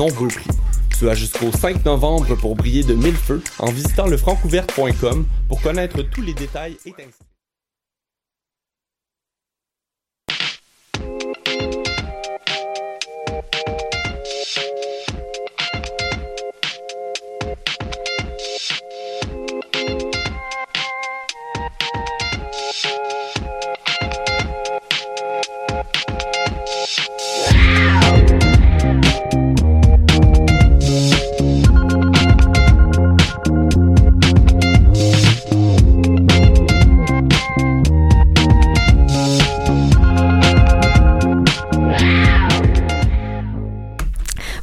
[0.00, 0.28] nombreux.
[0.98, 5.60] Tu as jusqu'au 5 novembre pour briller de mille feux en visitant le francouverte.com pour
[5.60, 7.29] connaître tous les détails et t'inscrire.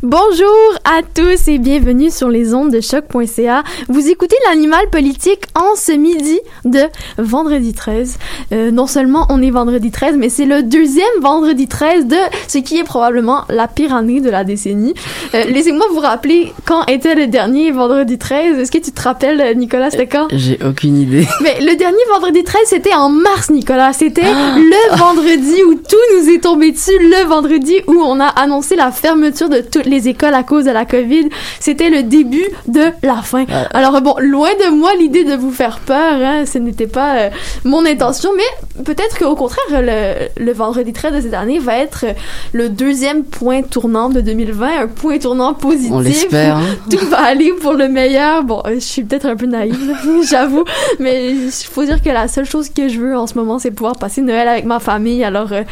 [0.10, 0.48] Bonjour
[0.86, 3.64] à tous et bienvenue sur les ondes de choc.ca.
[3.90, 6.84] Vous écoutez l'animal politique en ce midi de
[7.18, 8.18] vendredi 13.
[8.54, 12.16] Euh, non seulement on est vendredi 13, mais c'est le deuxième vendredi 13 de
[12.48, 14.94] ce qui est probablement la pire année de la décennie.
[15.36, 18.60] Euh, Laissez-moi vous rappeler quand était le dernier vendredi 13.
[18.60, 20.30] Est-ce que tu te rappelles, Nicolas, c'était quand?
[20.32, 21.28] J'ai aucune idée.
[21.42, 23.92] Mais le dernier vendredi 13, c'était en mars, Nicolas.
[23.92, 28.78] C'était le vendredi où tout nous est tombé dessus, le vendredi où on a annoncé
[28.78, 31.30] la fermeture de toutes les écoles à cause de la COVID.
[31.60, 33.46] C'était le début de la fin.
[33.74, 37.30] Alors bon, loin de moi l'idée de vous faire peur, hein, ce n'était pas euh,
[37.64, 42.06] mon intention, mais peut-être qu'au contraire, le, le vendredi 13 de cette année va être
[42.54, 45.92] le deuxième point tournant de 2020, un point tournant positif.
[45.94, 46.76] On l'espère, hein.
[46.92, 48.44] Tout va aller pour le meilleur.
[48.44, 49.96] Bon, euh, je suis peut-être un peu naïve,
[50.30, 50.64] j'avoue,
[51.00, 53.72] mais il faut dire que la seule chose que je veux en ce moment, c'est
[53.72, 55.24] pouvoir passer Noël avec ma famille.
[55.24, 55.64] Alors, euh,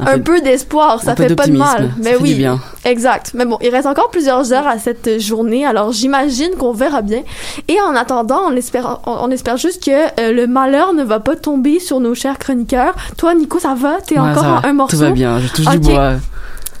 [0.00, 1.78] Un un, peu- peu d'espoir, ça fait pas de mal.
[1.78, 2.60] ça Mais oui, bien.
[2.84, 3.32] exact.
[3.34, 7.22] Mais bon, il reste encore plusieurs heures à cette journée, alors j'imagine qu'on verra bien.
[7.66, 9.90] Et en attendant, on espère, on, on espère juste que
[10.20, 12.94] euh, le malheur ne va pas tomber sur nos chers chroniqueurs.
[13.16, 13.96] Toi, Nico, ça va?
[14.06, 14.96] T'es Ouais, encore en un morceau?
[14.96, 16.12] Tout va bien, je touche du bois.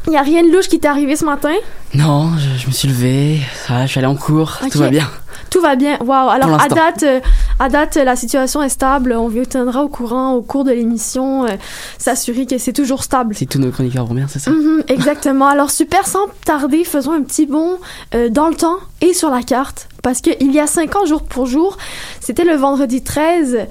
[0.06, 1.54] Il y a rien de louche qui t'est arrivé ce matin?
[1.94, 4.90] Non, je, je me suis levé, ça va, je suis allé en cours, tout va
[4.90, 5.08] bien.
[5.48, 5.96] Tout va bien.
[6.04, 6.28] Waouh.
[6.28, 7.20] Alors à date, euh,
[7.58, 9.12] à date, la situation est stable.
[9.12, 11.50] On vous tiendra au courant au cours de l'émission, euh,
[11.98, 13.34] s'assurer que c'est toujours stable.
[13.34, 14.50] Si tous nos chroniqueurs vont bien, c'est ça?
[14.50, 15.46] Mhm, exactement.
[15.46, 17.78] Alors super, sans tarder, faisons un petit bond
[18.14, 21.04] euh, dans le temps et sur la carte, parce que il y a cinq ans,
[21.06, 21.76] jour pour jour,
[22.20, 23.66] c'était le vendredi 13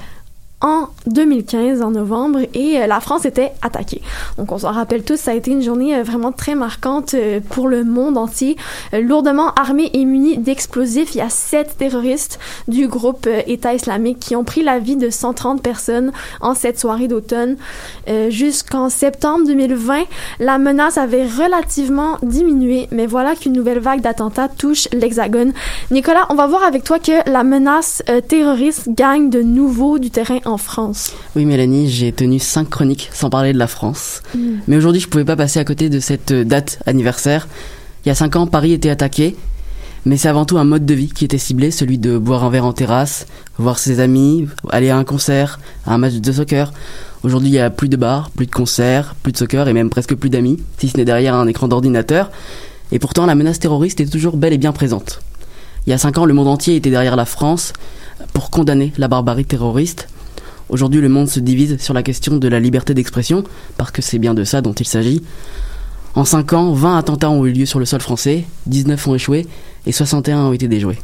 [0.63, 4.01] en 2015, en novembre, et euh, la France était attaquée.
[4.37, 7.41] Donc on s'en rappelle tous, ça a été une journée euh, vraiment très marquante euh,
[7.49, 8.55] pour le monde entier.
[8.93, 14.35] Lourdement armés et munis d'explosifs, il y a sept terroristes du groupe État islamique qui
[14.37, 17.57] ont pris la vie de 130 personnes en cette soirée d'automne.
[18.29, 20.03] Jusqu'en septembre 2020,
[20.39, 25.51] la menace avait relativement diminué, mais voilà qu'une nouvelle vague d'attentats touche l'Hexagone.
[25.91, 30.39] Nicolas, on va voir avec toi que la menace terroriste gagne de nouveau du terrain
[30.45, 31.13] en France.
[31.35, 34.21] Oui, Mélanie, j'ai tenu cinq chroniques sans parler de la France.
[34.35, 34.39] Mm.
[34.67, 37.47] Mais aujourd'hui, je pouvais pas passer à côté de cette euh, date anniversaire.
[38.05, 39.35] Il y a cinq ans, Paris était attaqué.
[40.05, 42.49] Mais c'est avant tout un mode de vie qui était ciblé, celui de boire un
[42.49, 43.25] verre en terrasse,
[43.57, 46.73] voir ses amis, aller à un concert, à un match de soccer.
[47.23, 49.89] Aujourd'hui, il y a plus de bars, plus de concerts, plus de soccer et même
[49.89, 52.31] presque plus d'amis, si ce n'est derrière un écran d'ordinateur.
[52.91, 55.21] Et pourtant, la menace terroriste est toujours bel et bien présente.
[55.87, 57.71] Il y a cinq ans, le monde entier était derrière la France
[58.33, 60.09] pour condamner la barbarie terroriste.
[60.69, 63.43] Aujourd'hui, le monde se divise sur la question de la liberté d'expression,
[63.77, 65.21] parce que c'est bien de ça dont il s'agit.
[66.15, 69.47] En 5 ans, 20 attentats ont eu lieu sur le sol français, 19 ont échoué
[69.85, 70.99] et 61 ont été déjoués.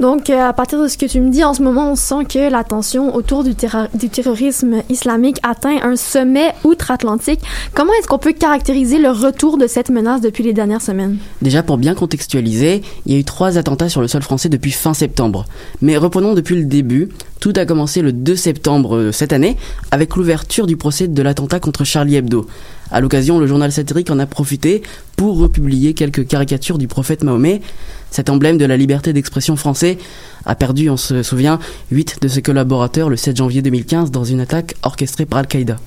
[0.00, 2.24] Donc, euh, à partir de ce que tu me dis en ce moment, on sent
[2.28, 7.40] que la tension autour du, terrorisme islamique atteint un sommet outre-Atlantique.
[7.74, 11.18] Comment est-ce qu'on peut caractériser le retour de cette menace depuis les dernières semaines?
[11.40, 14.72] Déjà, pour bien contextualiser, il y a eu trois attentats sur le sol français depuis
[14.72, 15.44] fin septembre.
[15.80, 17.08] Mais reprenons depuis le début.
[17.40, 19.56] Tout a commencé le 2 septembre euh, cette année
[19.90, 22.46] avec l'ouverture du procès de l'attentat contre Charlie Hebdo.
[22.92, 24.82] À l'occasion, le journal satirique en a profité
[25.16, 27.62] pour republier quelques caricatures du prophète Mahomet.
[28.10, 29.96] Cet emblème de la liberté d'expression français
[30.44, 31.58] a perdu, on se souvient,
[31.90, 35.78] 8 de ses collaborateurs le 7 janvier 2015 dans une attaque orchestrée par Al-Qaïda.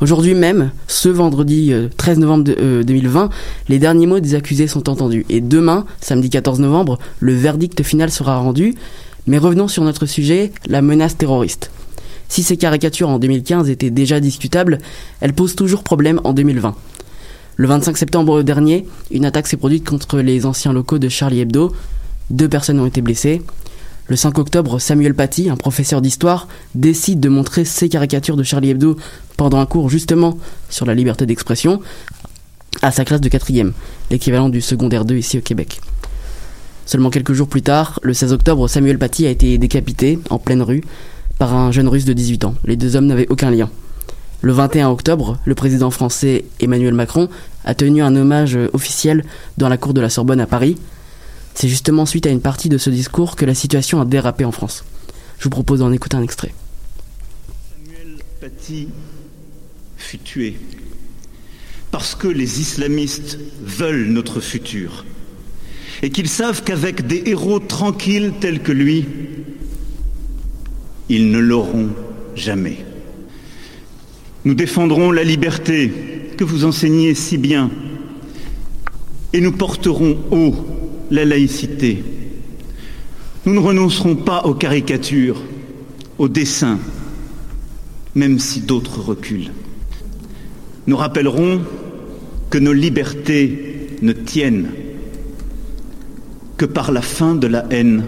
[0.00, 3.28] Aujourd'hui même, ce vendredi euh, 13 novembre de- euh, 2020,
[3.68, 5.26] les derniers mots des accusés sont entendus.
[5.28, 8.74] Et demain, samedi 14 novembre, le verdict final sera rendu.
[9.26, 11.70] Mais revenons sur notre sujet, la menace terroriste.
[12.30, 14.78] Si ces caricatures en 2015 étaient déjà discutables,
[15.20, 16.76] elles posent toujours problème en 2020.
[17.56, 21.74] Le 25 septembre dernier, une attaque s'est produite contre les anciens locaux de Charlie Hebdo.
[22.30, 23.42] Deux personnes ont été blessées.
[24.06, 26.46] Le 5 octobre, Samuel Paty, un professeur d'histoire,
[26.76, 28.96] décide de montrer ces caricatures de Charlie Hebdo
[29.36, 30.38] pendant un cours justement
[30.68, 31.82] sur la liberté d'expression
[32.80, 33.72] à sa classe de quatrième,
[34.08, 35.80] l'équivalent du secondaire 2 ici au Québec.
[36.86, 40.62] Seulement quelques jours plus tard, le 16 octobre, Samuel Paty a été décapité en pleine
[40.62, 40.82] rue
[41.40, 42.54] par un jeune russe de 18 ans.
[42.66, 43.70] Les deux hommes n'avaient aucun lien.
[44.42, 47.30] Le 21 octobre, le président français Emmanuel Macron
[47.64, 49.24] a tenu un hommage officiel
[49.56, 50.76] dans la cour de la Sorbonne à Paris.
[51.54, 54.52] C'est justement suite à une partie de ce discours que la situation a dérapé en
[54.52, 54.84] France.
[55.38, 56.52] Je vous propose d'en écouter un extrait.
[57.72, 58.88] Samuel Paty
[59.96, 60.58] fut tué
[61.90, 65.06] parce que les islamistes veulent notre futur
[66.02, 69.06] et qu'ils savent qu'avec des héros tranquilles tels que lui,
[71.10, 71.88] ils ne l'auront
[72.36, 72.78] jamais.
[74.44, 75.92] Nous défendrons la liberté
[76.38, 77.70] que vous enseignez si bien
[79.32, 80.54] et nous porterons haut
[81.10, 82.02] la laïcité.
[83.44, 85.42] Nous ne renoncerons pas aux caricatures,
[86.18, 86.78] aux dessins,
[88.14, 89.50] même si d'autres reculent.
[90.86, 91.60] Nous rappellerons
[92.50, 94.70] que nos libertés ne tiennent
[96.56, 98.04] que par la fin de la haine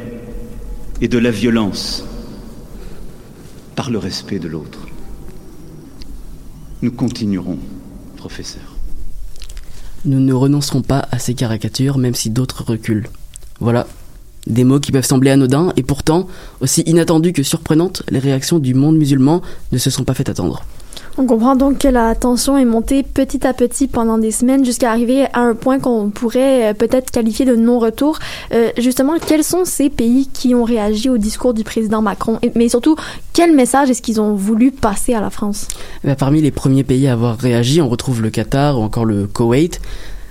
[1.01, 2.07] et de la violence,
[3.75, 4.87] par le respect de l'autre.
[6.83, 7.59] Nous continuerons,
[8.17, 8.77] professeur.
[10.05, 13.09] Nous ne renoncerons pas à ces caricatures, même si d'autres reculent.
[13.61, 13.87] Voilà.
[14.49, 16.27] Des mots qui peuvent sembler anodins, et pourtant,
[16.61, 20.65] aussi inattendus que surprenantes, les réactions du monde musulman ne se sont pas fait attendre.
[21.19, 24.91] On comprend donc que la tension est montée petit à petit pendant des semaines jusqu'à
[24.91, 28.19] arriver à un point qu'on pourrait euh, peut-être qualifier de non-retour.
[28.55, 32.39] Euh, justement, quels sont ces pays qui ont réagi au discours du président Macron?
[32.55, 32.97] Mais surtout,
[33.35, 35.69] quel message est-ce qu'ils ont voulu passer à la France?
[36.07, 39.27] Eh Parmi les premiers pays à avoir réagi, on retrouve le Qatar ou encore le
[39.27, 39.81] Koweït.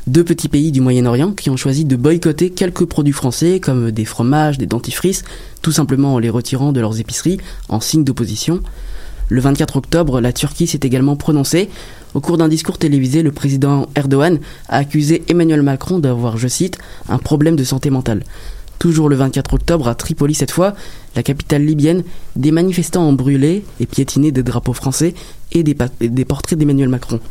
[0.08, 4.06] Deux petits pays du Moyen-Orient qui ont choisi de boycotter quelques produits français comme des
[4.06, 5.24] fromages, des dentifrices,
[5.62, 7.38] tout simplement en les retirant de leurs épiceries
[7.70, 8.62] en signe d'opposition.
[9.32, 11.70] Le 24 octobre, la Turquie s'est également prononcée.
[12.14, 16.78] Au cours d'un discours télévisé, le président Erdogan a accusé Emmanuel Macron d'avoir, je cite,
[17.08, 18.26] un problème de santé mentale.
[18.78, 20.74] Toujours le 24 octobre, à Tripoli cette fois,
[21.16, 22.04] la capitale libyenne,
[22.36, 25.14] des manifestants ont brûlé et piétiné des drapeaux français
[25.54, 27.22] et des, portraits d'Emmanuel Macron.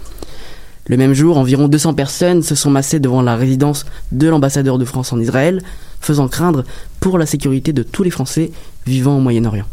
[0.86, 4.86] Le même jour, environ 200 personnes se sont massées devant la résidence de l'ambassadeur de
[4.86, 5.60] France en Israël,
[6.00, 6.64] faisant craindre
[6.98, 8.52] pour la sécurité de tous les Français
[8.86, 9.66] vivant au Moyen-Orient.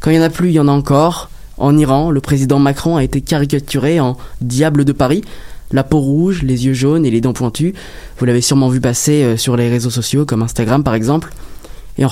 [0.00, 1.30] Quand il n'y en a plus, il y en a encore.
[1.56, 5.22] En Iran, le président Macron a été caricaturé en diable de Paris.
[5.72, 7.74] La peau rouge, les yeux jaunes et les dents pointues.
[8.18, 11.32] Vous l'avez sûrement vu passer euh, sur les réseaux sociaux comme Instagram par exemple.
[11.98, 12.04] Et,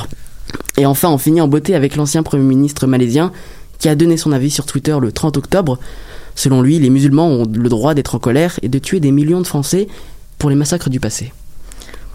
[0.77, 3.33] et enfin, on finit en beauté avec l'ancien Premier ministre malaisien
[3.79, 5.79] qui a donné son avis sur Twitter le 30 octobre.
[6.35, 9.41] Selon lui, les musulmans ont le droit d'être en colère et de tuer des millions
[9.41, 9.87] de Français
[10.39, 11.33] pour les massacres du passé.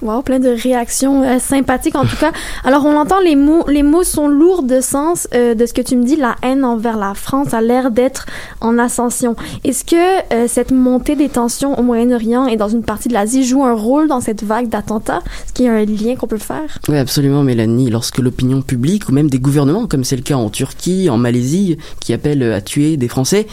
[0.02, 2.32] Wow, plein de réactions euh, sympathiques en tout cas.
[2.64, 5.82] Alors on entend les mots, les mots sont lourds de sens euh, de ce que
[5.82, 6.16] tu me dis.
[6.16, 8.26] La haine envers la France a l'air d'être
[8.62, 9.36] en ascension.
[9.64, 13.46] Est-ce que euh, cette montée des tensions au Moyen-Orient et dans une partie de l'Asie
[13.46, 15.22] joue un rôle dans cette vague d'attentats?
[15.46, 16.80] Est-ce qu'il y a un lien qu'on peut faire?
[16.90, 17.92] Oui, absolument, Mélanie.
[17.92, 21.78] Lorsque l'opinion publique ou même des gouvernements, comme c'est le cas en Turquie, en Malaisie,
[22.00, 23.46] qui appellent à tuer des Français,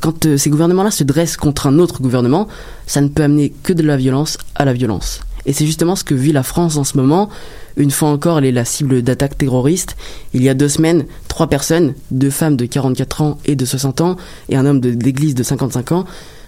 [0.00, 2.46] quand ces gouvernements-là se dressent contre un autre gouvernement,
[2.86, 5.20] ça ne peut amener que de la violence à la violence.
[5.46, 7.28] Et c'est justement ce que vit la France en ce moment.
[7.76, 9.96] Une fois encore, elle est la cible d'attaques terroristes.
[10.32, 14.00] Il y a deux semaines, trois personnes, deux femmes de 44 ans et de 60
[14.00, 14.16] ans,
[14.48, 16.04] et un homme d'église de 55 ans,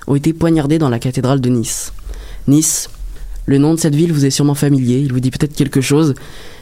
[0.06, 1.92] ont été poignardés dans la cathédrale de Nice.
[2.46, 2.88] Nice,
[3.44, 6.14] le nom de cette ville vous est sûrement familier, il vous dit peut-être quelque chose,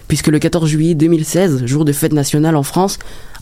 [0.09, 2.99] puisque le 14 juillet 2016, jour de fête nationale en France,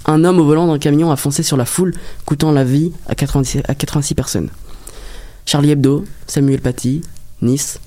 [0.06, 1.94] un homme au volant d'un camion a foncé sur la foule,
[2.24, 4.50] coûtant la vie à 86, à 86 personnes.
[5.46, 7.02] Charlie Hebdo, Samuel Paty,
[7.40, 7.78] Nice,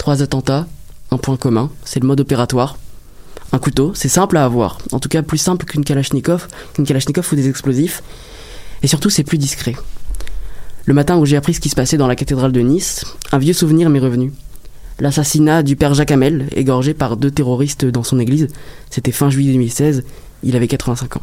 [0.00, 0.66] Trois attentats,
[1.10, 2.78] un point commun, c'est le mode opératoire.
[3.52, 7.28] Un couteau, c'est simple à avoir, en tout cas plus simple qu'une Kalachnikov, qu'une Kalachnikov
[7.30, 8.02] ou des explosifs.
[8.82, 9.74] Et surtout, c'est plus discret.
[10.86, 13.36] Le matin où j'ai appris ce qui se passait dans la cathédrale de Nice, un
[13.36, 14.32] vieux souvenir m'est revenu.
[15.00, 18.48] L'assassinat du père Jacques Hamel, égorgé par deux terroristes dans son église,
[18.88, 20.04] c'était fin juillet 2016,
[20.44, 21.22] il avait 85 ans.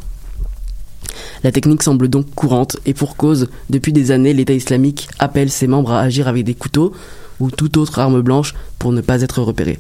[1.43, 5.65] La technique semble donc courante, et pour cause, depuis des années, l'État islamique appelle ses
[5.65, 6.93] membres à agir avec des couteaux,
[7.39, 9.79] ou toute autre arme blanche pour ne pas être repéré.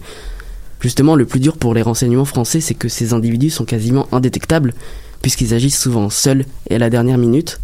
[0.79, 4.73] Justement, le plus dur pour les renseignements français, c'est que ces individus sont quasiment indétectables,
[5.21, 7.59] puisqu'ils agissent souvent seuls et à la dernière minute.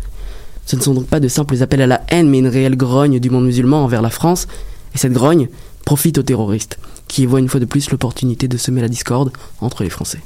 [0.66, 3.20] Ce ne sont donc pas de simples appels à la haine, mais une réelle grogne
[3.20, 4.48] du monde musulman envers la France,
[4.96, 5.48] et cette grogne
[5.86, 9.32] profite aux terroristes, qui y voient une fois de plus l'opportunité de semer la discorde
[9.62, 10.22] entre les Français.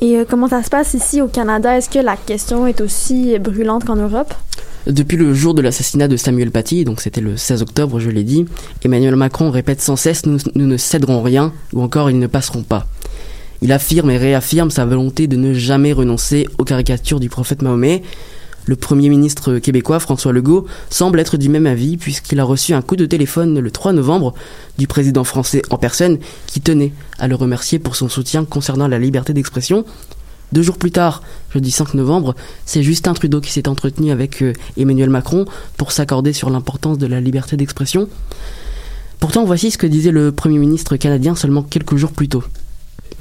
[0.00, 1.78] Et euh, comment ça se passe ici au Canada?
[1.78, 4.34] Est-ce que la question est aussi brûlante qu'en Europe?
[4.86, 8.24] Depuis le jour de l'assassinat de Samuel Paty, donc c'était le 16 octobre, je l'ai
[8.24, 8.46] dit,
[8.84, 12.86] Emmanuel Macron répète sans cesse nous, ne céderons rien, ou encore ils ne passeront pas.
[13.60, 18.02] Il affirme et réaffirme sa volonté de ne jamais renoncer aux caricatures du prophète Mahomet.
[18.66, 22.82] Le Premier ministre québécois, François Legault, semble être du même avis puisqu'il a reçu un
[22.82, 24.34] coup de téléphone le 3 novembre
[24.78, 28.98] du président français en personne qui tenait à le remercier pour son soutien concernant la
[28.98, 29.84] liberté d'expression.
[30.52, 31.22] Deux jours plus tard,
[31.54, 32.34] jeudi 5 novembre,
[32.66, 35.46] c'est Justin Trudeau qui s'est entretenu avec euh, Emmanuel Macron
[35.78, 38.06] pour s'accorder sur l'importance de la liberté d'expression.
[39.18, 42.44] Pourtant, voici ce que disait le Premier ministre canadien seulement quelques jours plus tôt.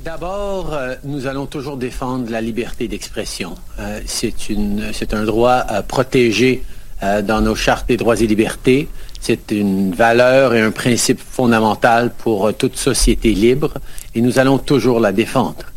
[0.03, 3.55] D'abord, euh, nous allons toujours défendre la liberté d'expression.
[3.79, 6.63] Euh, c'est un droit protégé
[7.01, 8.87] dans nos chartes des droits et libertés.
[9.19, 13.73] C'est une valeur et un principe fondamental pour toute société libre
[14.13, 15.71] et nous allons toujours la défendre.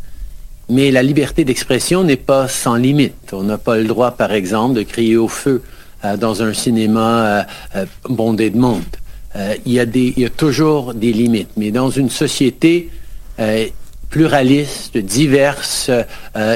[0.69, 3.33] Mais la liberté d'expression n'est pas sans limite.
[3.33, 5.63] On n'a pas le droit, par exemple, de crier au feu
[6.05, 7.43] euh, dans un cinéma euh,
[7.77, 8.83] euh, bondé de monde.
[9.67, 11.51] il, y a toujours des limites.
[11.57, 12.89] Mais dans une société
[14.11, 15.91] pluraliste, diverse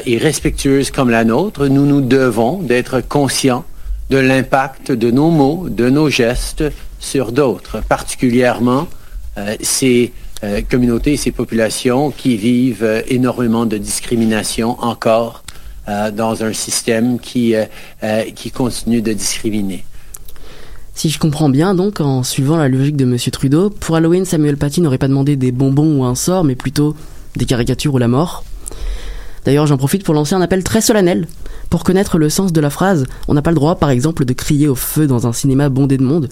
[0.07, 3.65] et respectueuse comme la nôtre, nous nous devons d'être conscients
[4.11, 6.63] de l'impact de nos mots, de nos gestes
[7.01, 8.87] sur d'autres, particulièrement
[9.61, 10.13] ces
[10.45, 15.43] euh, communautés et ces populations qui vivent euh, énormément de discrimination encore
[15.89, 17.55] euh, dans un système qui,
[18.37, 19.85] qui continue de discriminer.
[20.95, 23.17] Si je comprends bien, donc, en suivant la logique de M.
[23.33, 26.95] Trudeau, pour Halloween, Samuel Paty n'aurait pas demandé des bonbons ou un sort, mais plutôt
[27.37, 28.45] des caricatures ou la mort.
[29.45, 31.27] D'ailleurs, j'en profite pour lancer un appel très solennel.
[31.71, 34.33] Pour connaître le sens de la phrase, on n'a pas le droit, par exemple, de
[34.33, 36.29] crier au feu dans un cinéma bondé de monde.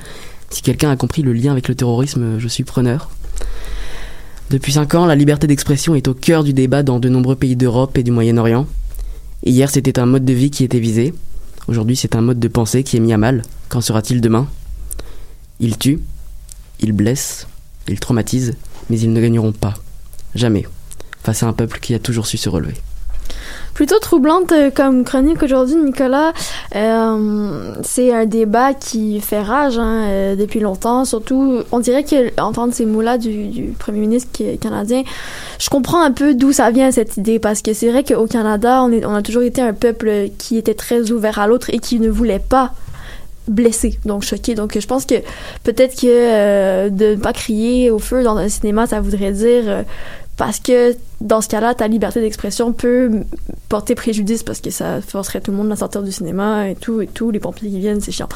[0.50, 3.10] Si quelqu'un a compris le lien avec le terrorisme, je suis preneur.
[4.48, 7.56] Depuis 5 ans, la liberté d'expression est au cœur du débat dans de nombreux pays
[7.56, 8.68] d'Europe et du Moyen-Orient.
[9.44, 11.12] Hier, c'était un mode de vie qui était visé.
[11.66, 13.42] Aujourd'hui, c'est un mode de pensée qui est mis à mal.
[13.68, 14.46] Qu'en sera-t-il demain?
[15.58, 15.98] Ils tuent,
[16.78, 17.48] ils blessent,
[17.88, 18.54] ils traumatisent,
[18.88, 19.74] mais ils ne gagneront pas.
[20.36, 20.64] Jamais.
[21.24, 22.74] Face à un peuple qui a toujours su se relever
[23.76, 26.32] plutôt troublante euh, comme chronique aujourd'hui, Nicolas.
[26.74, 31.04] Euh, c'est un débat qui fait rage hein, euh, depuis longtemps.
[31.04, 35.02] Surtout, on dirait qu'entendre ces mots-là du, premier ministre canadien,
[35.58, 38.82] je comprends un peu d'où ça vient cette idée parce que c'est vrai qu'au Canada,
[38.82, 42.08] on a toujours été un peuple qui était très ouvert à l'autre et qui ne
[42.08, 42.72] voulait pas
[43.46, 44.54] blessé, donc choqué.
[44.54, 45.16] Donc je pense que
[45.64, 49.84] peut-être que de ne pas crier au feu dans un cinéma, ça voudrait dire
[50.36, 53.10] parce que dans ce cas-là, ta liberté d'expression peut
[53.68, 57.00] porter préjudice parce que ça forcerait tout le monde à sortir du cinéma et tout
[57.00, 58.28] et tout, les pompiers qui viennent, c'est chiant.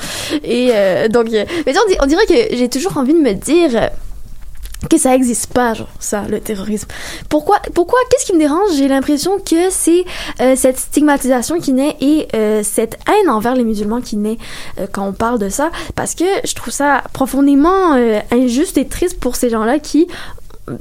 [0.42, 3.90] Et euh, donc, euh, mais on, dirait que j'ai toujours envie de me dire
[4.88, 6.88] que ça existe pas, genre ça, le terrorisme.
[7.28, 8.70] Pourquoi, pourquoi, qu'est-ce qui me dérange?
[8.76, 10.06] J'ai l'impression que c'est
[10.40, 12.28] euh, cette stigmatisation qui naît et
[12.62, 14.38] cette haine envers les musulmans qui naît
[14.92, 17.92] quand on parle de ça, parce que je trouve ça profondément
[18.30, 20.08] injuste et triste pour ces gens-là qui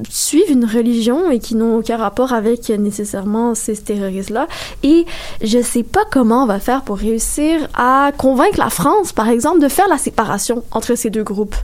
[0.10, 4.48] suivent une religion et qui n'ont aucun rapport avec nécessairement ces terroristes-là.
[4.84, 5.06] Et
[5.42, 9.60] je sais pas comment on va faire pour réussir à convaincre la France, par exemple,
[9.60, 11.56] de faire la séparation entre ces deux groupes.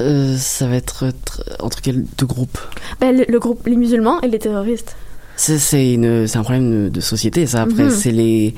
[0.00, 1.12] Euh, ça va être
[1.58, 2.58] entre quels deux groupes?
[3.00, 4.96] Ben, le, groupe les musulmans et les terroristes.
[5.36, 7.62] C'est un problème de société, ça.
[7.62, 7.90] Après, mhm.
[7.90, 8.54] c'est les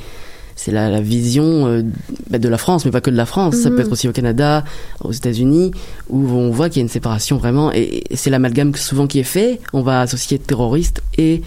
[0.56, 1.82] c'est la, vision euh,
[2.30, 3.56] bah, de la France, mais pas que de la France.
[3.56, 3.82] Ça peut mhm.
[3.82, 4.64] être aussi au Canada,
[5.02, 5.72] aux États-Unis,
[6.08, 7.72] où on voit qu'il y a une séparation vraiment.
[7.72, 9.60] Et, c'est l'amalgame souvent qui est fait.
[9.72, 11.42] On va associer terroristes et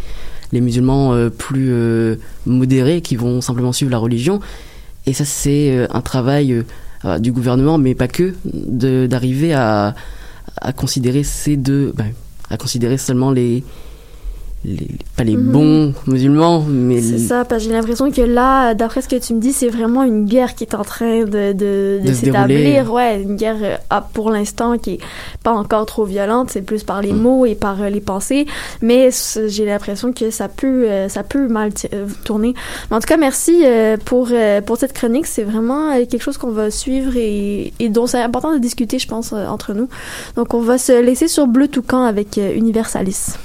[0.52, 4.40] les musulmans euh, plus euh, modérés qui vont simplement suivre la religion.
[5.06, 6.64] Et ça, c'est un travail
[7.20, 9.94] du gouvernement, mais pas que, d'arriver à,
[10.58, 12.12] à considérer ces deux, ben,
[12.50, 13.64] à considérer seulement les
[15.16, 15.52] pas les mhm.
[15.52, 17.02] bons musulmans, mais...
[17.02, 19.70] C'est ça, parce que j'ai l'impression que là, d'après ce que tu me dis, c'est
[19.70, 22.92] vraiment une guerre qui est en train de, de, de, s'établir.
[22.92, 25.00] Ouais, une guerre euh, ah, pour l'instant qui est
[25.44, 27.22] pas encore trop violente, c'est plus par les mm.
[27.22, 28.46] mots et par euh, les pensées,
[28.82, 29.10] mais
[29.48, 31.72] j'ai l'impression que ça peut, euh, ça peut mal
[32.24, 32.54] tourner.
[32.90, 33.64] Mais en tout cas, merci
[34.06, 34.30] pour,
[34.66, 38.54] pour cette chronique, c'est vraiment quelque chose qu'on va suivre et, et dont c'est important
[38.54, 39.88] de discuter, je pense, entre nous.
[40.36, 43.36] Donc on va se laisser sur Bleu Toucan avec Universalis.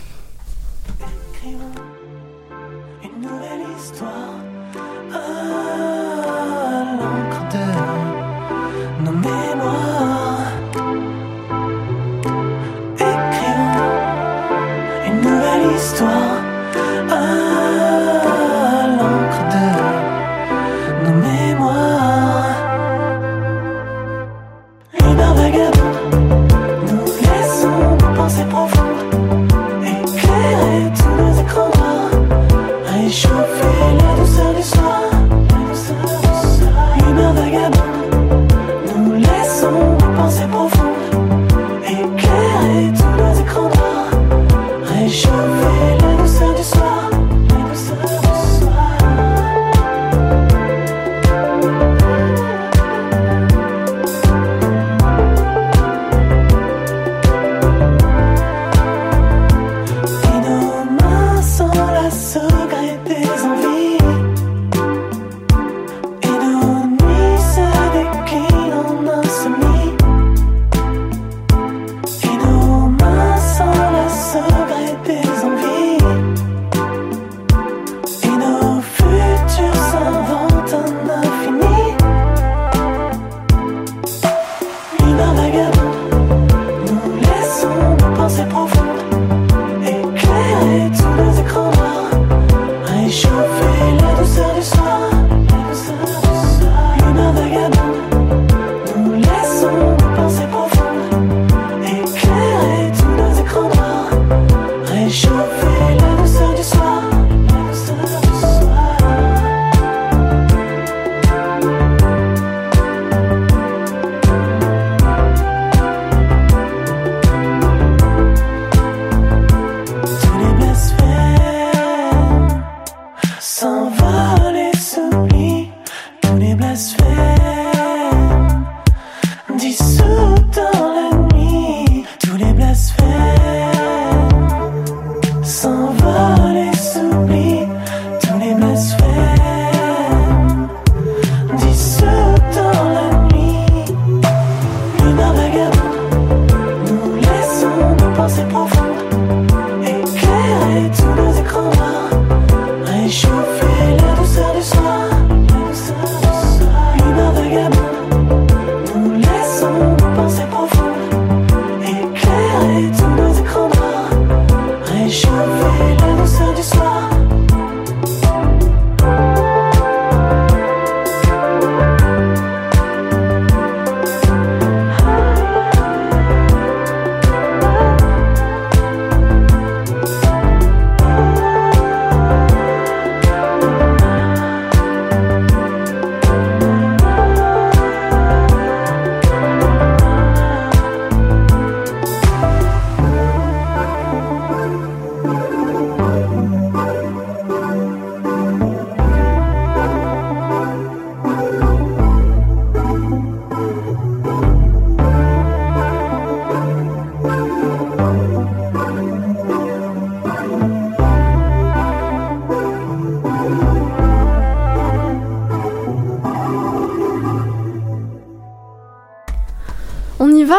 [74.32, 75.29] so right.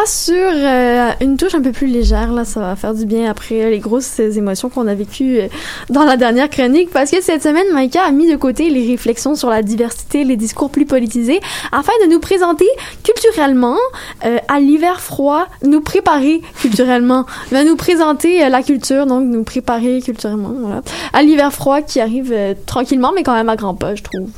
[0.06, 2.32] Sur euh, une touche un peu plus légère.
[2.32, 5.48] Là, ça va faire du bien après les grosses émotions qu'on a vécues euh,
[5.90, 6.90] dans la dernière chronique.
[6.90, 10.36] Parce que cette semaine, Maïka a mis de côté les réflexions sur la diversité, les
[10.36, 11.40] discours plus politisés,
[11.72, 12.68] afin de nous présenter
[13.02, 13.76] culturellement
[14.24, 20.00] euh, à l'hiver froid, nous préparer culturellement, va nous présenter la culture, donc nous préparer
[20.00, 22.34] culturellement, à l'hiver froid qui arrive
[22.66, 24.28] tranquillement, mais quand même à grands pas, je trouve.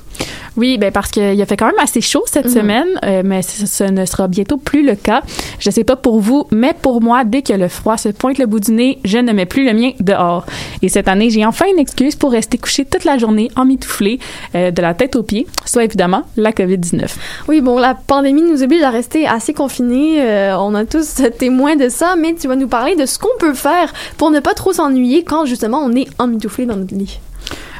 [0.56, 2.52] Oui, ben parce qu'il a fait quand même assez chaud cette mhm.
[2.52, 5.22] semaine, euh, mais ce, ne sera bientôt plus le cas.
[5.58, 8.46] Je sais pas pour vous, mais pour moi, dès que le froid se pointe le
[8.46, 10.46] bout du nez, je ne mets plus le mien dehors.
[10.82, 14.20] Et cette année, j'ai enfin une excuse pour rester couché toute la journée en mitouflé
[14.54, 17.08] euh, de la tête aux pieds, soit évidemment la COVID-19.
[17.48, 20.22] Oui, bon, la pandémie nous oblige à rester assez confinés.
[20.22, 23.36] Euh, on a tous témoins de ça, mais tu vas nous parler de ce qu'on
[23.38, 27.18] peut faire pour ne pas trop s'ennuyer quand justement on est emmitouflé dans notre lit.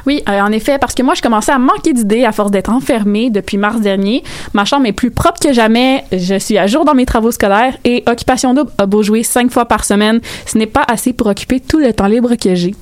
[0.05, 2.69] Oui, euh, en effet, parce que moi, je commençais à manquer d'idées à force d'être
[2.71, 4.23] enfermée depuis mars dernier.
[4.53, 6.03] Ma chambre est plus propre que jamais.
[6.11, 9.51] Je suis à jour dans mes travaux scolaires et Occupation Double a beau jouer cinq
[9.51, 10.21] fois par semaine.
[10.45, 12.75] Ce n'est pas assez pour occuper tout le temps libre que j'ai.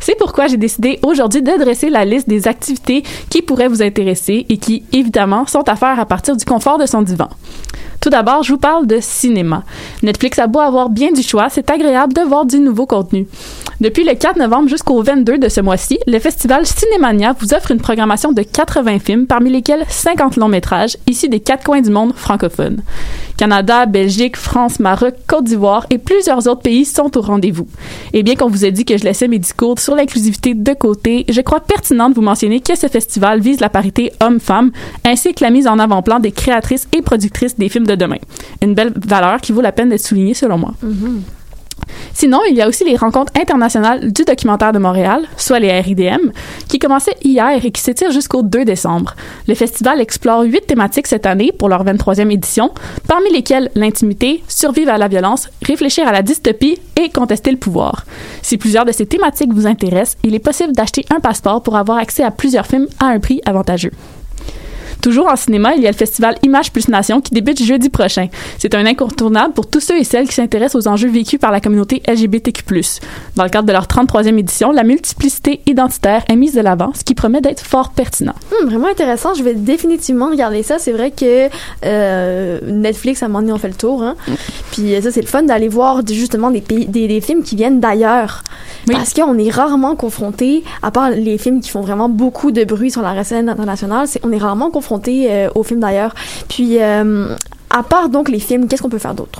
[0.00, 4.46] C'est pourquoi j'ai décidé aujourd'hui de dresser la liste des activités qui pourraient vous intéresser
[4.48, 7.28] et qui, évidemment, sont à faire à partir du confort de son divan.
[8.00, 9.62] Tout d'abord, je vous parle de cinéma.
[10.02, 13.26] Netflix a beau avoir bien du choix, c'est agréable de voir du nouveau contenu.
[13.80, 17.80] Depuis le 4 novembre jusqu'au 22 de ce mois-ci, le festival Cinémania vous offre une
[17.80, 22.14] programmation de 80 films, parmi lesquels 50 longs métrages, ici des quatre coins du monde
[22.14, 22.80] francophones.
[23.40, 27.66] Canada, Belgique, France, Maroc, Côte d'Ivoire et plusieurs autres pays sont au rendez-vous.
[28.12, 31.24] Et bien qu'on vous ait dit que je laissais mes discours sur l'inclusivité de côté,
[31.26, 34.72] je crois pertinent de vous mentionner que ce festival vise la parité homme-femme,
[35.06, 38.18] ainsi que la mise en avant-plan des créatrices et productrices des films de demain.
[38.60, 40.74] Une belle valeur qui vaut la peine d'être soulignée selon moi.
[40.84, 41.39] Mm-hmm.
[42.14, 46.30] Sinon, il y a aussi les rencontres internationales du documentaire de Montréal, soit les RIDM,
[46.68, 49.14] qui commençaient hier et qui s'étirent jusqu'au 2 décembre.
[49.48, 52.72] Le festival explore huit thématiques cette année pour leur 23e édition,
[53.08, 58.04] parmi lesquelles l'intimité, survivre à la violence, réfléchir à la dystopie et contester le pouvoir.
[58.42, 61.98] Si plusieurs de ces thématiques vous intéressent, il est possible d'acheter un passeport pour avoir
[61.98, 63.92] accès à plusieurs films à un prix avantageux.
[65.02, 68.28] Toujours en cinéma, il y a le festival Image plus Nation qui débute jeudi prochain.
[68.58, 71.60] C'est un incontournable pour tous ceux et celles qui s'intéressent aux enjeux vécus par la
[71.60, 72.62] communauté LGBTQ+.
[73.36, 77.04] Dans le cadre de leur 33e édition, la multiplicité identitaire est mise de l'avant, ce
[77.04, 78.34] qui promet d'être fort pertinent.
[78.50, 79.34] Hmm, vraiment intéressant.
[79.34, 80.78] Je vais définitivement regarder ça.
[80.78, 81.48] C'est vrai que
[81.84, 84.02] euh, Netflix, à un moment donné, on fait le tour.
[84.02, 84.16] Hein.
[84.72, 87.56] Puis euh, ça, c'est le fun d'aller voir justement des, pays, des, des films qui
[87.56, 88.42] viennent d'ailleurs.
[88.86, 88.94] Oui.
[88.94, 92.90] Parce qu'on est rarement confronté, à part les films qui font vraiment beaucoup de bruit
[92.90, 94.89] sur la scène internationale, c'est, on est rarement confronté
[95.30, 96.14] euh, aux films d'ailleurs.
[96.48, 97.34] Puis, euh,
[97.70, 99.38] à part donc les films, qu'est-ce qu'on peut faire d'autre?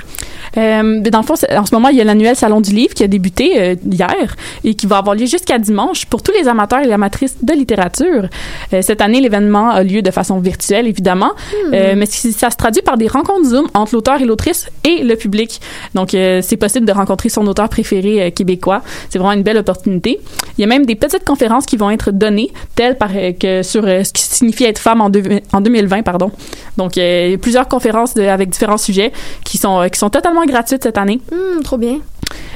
[0.57, 3.05] Euh, dans le fond, en ce moment, il y a l'annuel Salon du Livre qui
[3.05, 6.81] a débuté euh, hier et qui va avoir lieu jusqu'à dimanche pour tous les amateurs
[6.81, 8.29] et amatrices de littérature.
[8.73, 11.33] Euh, cette année, l'événement a lieu de façon virtuelle, évidemment,
[11.73, 15.15] euh, mais ça se traduit par des rencontres Zoom entre l'auteur et l'autrice et le
[15.17, 15.61] public.
[15.95, 18.83] Donc, c'est possible de rencontrer son auteur préféré québécois.
[19.09, 20.19] C'est vraiment une belle opportunité.
[20.59, 23.85] Il y a même des petites conférences qui vont être données, telles par, que sur
[23.85, 26.31] ce qui signifie être femme en, deux- en 2020, pardon.
[26.77, 26.93] Donc,
[27.41, 29.13] plusieurs conférences de- avec différents sujets
[29.45, 31.21] qui sont, euh, qui sont totalement gratuites cette année.
[31.33, 31.99] Hmm, trop bien.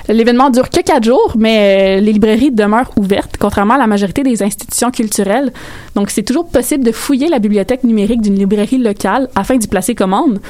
[0.09, 4.23] L'événement dure que quatre jours, mais euh, les librairies demeurent ouvertes, contrairement à la majorité
[4.23, 5.51] des institutions culturelles.
[5.95, 9.95] Donc, c'est toujours possible de fouiller la bibliothèque numérique d'une librairie locale afin d'y placer
[9.95, 10.41] commande.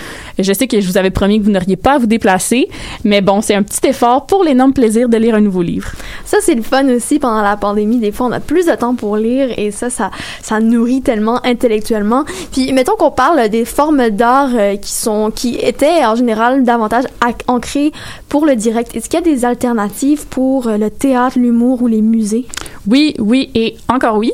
[0.41, 2.69] Je sais que je vous avais promis que vous n'auriez pas à vous déplacer,
[3.05, 5.93] mais bon, c'est un petit effort pour l'énorme plaisir de lire un nouveau livre.
[6.25, 7.99] Ça, c'est le fun aussi pendant la pandémie.
[7.99, 10.11] Des fois, on a plus de temps pour lire et ça, ça,
[10.43, 12.25] ça nourrit tellement intellectuellement.
[12.51, 15.04] Puis, mettons qu'on parle des formes d'art euh, qui sont,
[15.35, 17.05] qui étaient en général davantage
[17.47, 17.93] ancrées
[18.29, 18.95] pour le direct.
[18.95, 22.47] Est-ce qu'il y a des alternatives pour euh, le théâtre, l'humour ou les musées?
[22.87, 24.33] Oui, oui et encore oui.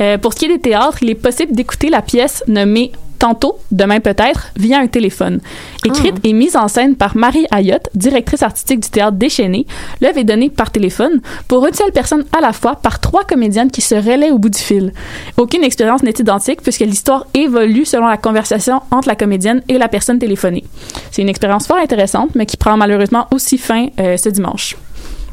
[0.00, 3.58] Euh, pour ce qui est des théâtres, il est possible d'écouter la pièce nommée Tantôt,
[3.70, 5.40] demain peut-être, via un téléphone.
[5.84, 9.66] Écrite et mise en scène par Marie Ayotte, directrice artistique du théâtre Déchaîné,
[10.00, 13.70] l'œuvre est donnée par téléphone pour une seule personne à la fois par trois comédiennes
[13.70, 14.94] qui se relaient au bout du fil.
[15.36, 19.88] Aucune expérience n'est identique puisque l'histoire évolue selon la conversation entre la comédienne et la
[19.88, 20.64] personne téléphonée.
[21.10, 24.76] C'est une expérience fort intéressante, mais qui prend malheureusement aussi fin euh, ce dimanche.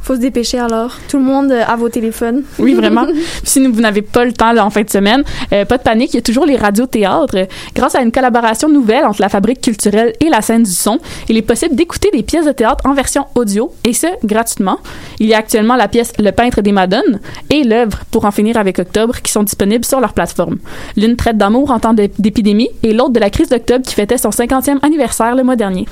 [0.08, 0.96] Faut se dépêcher alors.
[1.10, 2.44] Tout le monde à vos téléphones.
[2.60, 3.06] Oui, vraiment.
[3.06, 5.84] Puis si vous n'avez pas le temps là, en fin de semaine, euh, pas de
[5.84, 7.36] panique, il y a toujours les radios-théâtres.
[7.38, 11.00] Euh, Grâce à une collaboration nouvelle entre la Fabrique culturelle et la scène du son,
[11.28, 14.80] il est possible d'écouter des pièces de théâtre en version audio, et ce, gratuitement.
[15.20, 18.56] Il y a actuellement la pièce Le peintre des Madones et l'œuvre Pour en finir
[18.56, 20.58] avec Octobre qui sont disponibles sur leur plateforme.
[20.96, 24.18] L'une traite d'amour en temps d'ép- d'épidémie et l'autre de la crise d'octobre qui fêtait
[24.18, 25.86] son 50e anniversaire le mois dernier.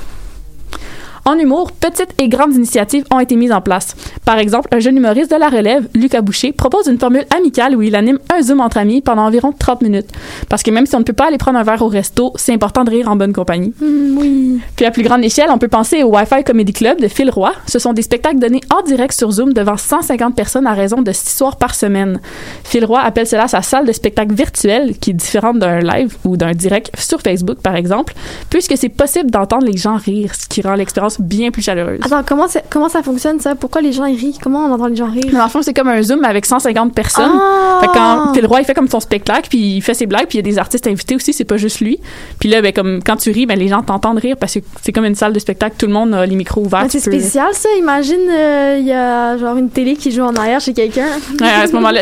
[1.27, 3.95] En humour, petites et grandes initiatives ont été mises en place.
[4.25, 7.81] Par exemple, un jeune humoriste de la relève, Lucas Boucher, propose une formule amicale où
[7.81, 10.11] il anime un Zoom entre amis pendant environ 30 minutes.
[10.49, 12.53] Parce que même si on ne peut pas aller prendre un verre au resto, c'est
[12.53, 13.73] important de rire en bonne compagnie.
[13.81, 14.59] Hmm, oui.
[14.75, 17.53] Puis à plus grande échelle, on peut penser au Wi-Fi Comedy Club de Phil Roy.
[17.65, 21.11] Ce sont des spectacles donnés en direct sur Zoom devant 150 personnes à raison de
[21.11, 22.19] 6 soirs par semaine.
[22.63, 26.37] Phil Roy appelle cela sa salle de spectacle virtuelle, qui est différente d'un live ou
[26.37, 28.13] d'un direct sur Facebook, par exemple,
[28.51, 31.99] puisque c'est possible d'entendre les gens rire, ce qui rend l'expérience bien plus chaleureuse.
[32.03, 32.23] Attends,
[32.69, 33.55] comment, ça fonctionne ça?
[33.55, 34.37] Pourquoi les gens ils rient?
[34.41, 35.31] Comment on entend les gens rire?
[35.31, 37.31] Dans le fond, c'est comme un Zoom avec 150 personnes.
[37.33, 37.79] Ah!
[37.81, 40.27] Fait que quand Phil Roy, il fait comme son spectacle, puis il fait ses blagues,
[40.27, 41.99] puis il y a des artistes invités aussi, c'est pas juste lui.
[42.39, 44.91] Puis là, ben, comme quand tu ris, ben, les gens t'entendent rire parce que c'est
[44.91, 46.85] comme une salle de spectacle, tout le monde a les micros ouverts.
[46.89, 47.69] C'est spécial ça.
[47.77, 51.05] Imagine, euh, il y a genre une télé qui joue en arrière chez quelqu'un.
[51.45, 52.01] Ouais, à ce moment-là,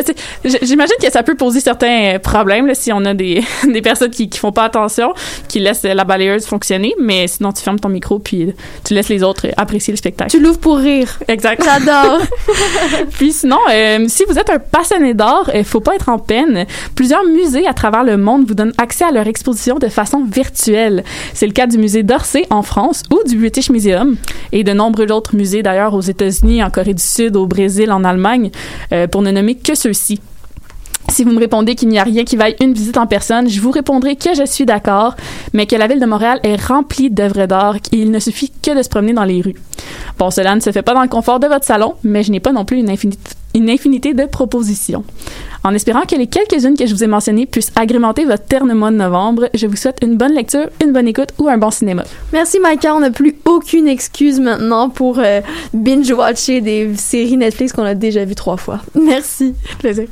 [0.62, 4.30] j'imagine que ça peut poser certains problèmes là, si on a des, des personnes qui,
[4.30, 5.14] qui font pas attention,
[5.48, 9.24] qui laissent la balayeuse fonctionner, mais sinon tu fermes ton micro puis tu laisses les
[9.24, 10.32] autres apprécier le spectacle.
[10.32, 11.20] tu l'ouvres pour rire.
[11.28, 11.64] Exact.
[11.66, 12.22] J'adore.
[13.12, 16.66] Puis sinon, euh, si vous êtes un passionné d'art, il faut pas être en peine.
[16.96, 21.04] Plusieurs musées à travers le monde vous donnent accès à leur exposition de façon virtuelle.
[21.34, 24.16] C'est le cas du musée d'Orsay en France ou du British Museum
[24.52, 28.04] et de nombreux autres musées d'ailleurs aux États-Unis, en Corée du Sud, au Brésil, en
[28.04, 28.52] Allemagne,
[28.92, 30.20] euh, pour ne nommer que ceux-ci.
[31.10, 33.60] Si vous me répondez qu'il n'y a rien qui vaille une visite en personne, je
[33.60, 35.16] vous répondrai que je suis d'accord,
[35.54, 38.76] mais que la ville de Montréal est remplie d'œuvres d'art et il ne suffit que
[38.76, 39.56] de se promener dans les rues.
[40.18, 42.40] Bon, cela ne se fait pas dans le confort de votre salon, mais je n'ai
[42.40, 45.04] pas non plus une infinité, une infinité de propositions.
[45.64, 48.92] En espérant que les quelques-unes que je vous ai mentionnées puissent agrémenter votre terne mois
[48.92, 52.04] de novembre, je vous souhaite une bonne lecture, une bonne écoute ou un bon cinéma.
[52.32, 55.42] Merci Maïka, on n'a plus aucune excuse maintenant pour euh,
[55.74, 58.80] binge-watcher des séries Netflix qu'on a déjà vues trois fois.
[58.96, 59.54] Merci.
[59.80, 60.08] Plaisir.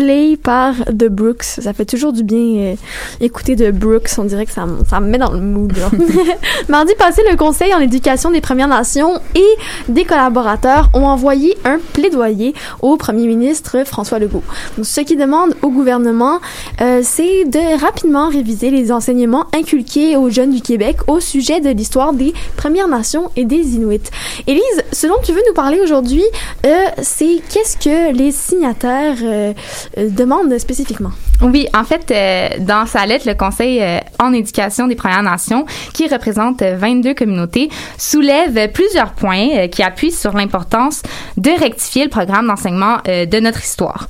[0.00, 1.42] Gameplay par The Brooks.
[1.42, 2.74] Ça fait toujours du bien euh,
[3.20, 4.10] écouter The Brooks.
[4.18, 5.72] On dirait que ça, ça me met dans le mood.
[6.68, 11.78] Mardi passé, le Conseil en éducation des Premières Nations et des collaborateurs ont envoyé un
[11.92, 14.42] plaidoyer au premier ministre François Legault.
[14.76, 16.40] Donc, ce qui demande au gouvernement,
[16.80, 21.70] euh, c'est de rapidement réviser les enseignements inculqués aux jeunes du Québec au sujet de
[21.70, 24.00] l'histoire des Premières Nations et des Inuits.
[24.46, 26.24] Élise, ce dont tu veux nous parler aujourd'hui,
[26.66, 29.16] euh, c'est qu'est-ce que les signataires
[29.98, 31.10] euh, demandent spécifiquement?
[31.42, 35.64] Oui, en fait, euh, dans sa lettre, le Conseil euh, en éducation des Premières Nations,
[35.94, 41.02] qui représente euh, 22 communautés, soulève plusieurs points qui appuient sur l'importance
[41.36, 44.08] de rectifier le programme d'enseignement de notre histoire.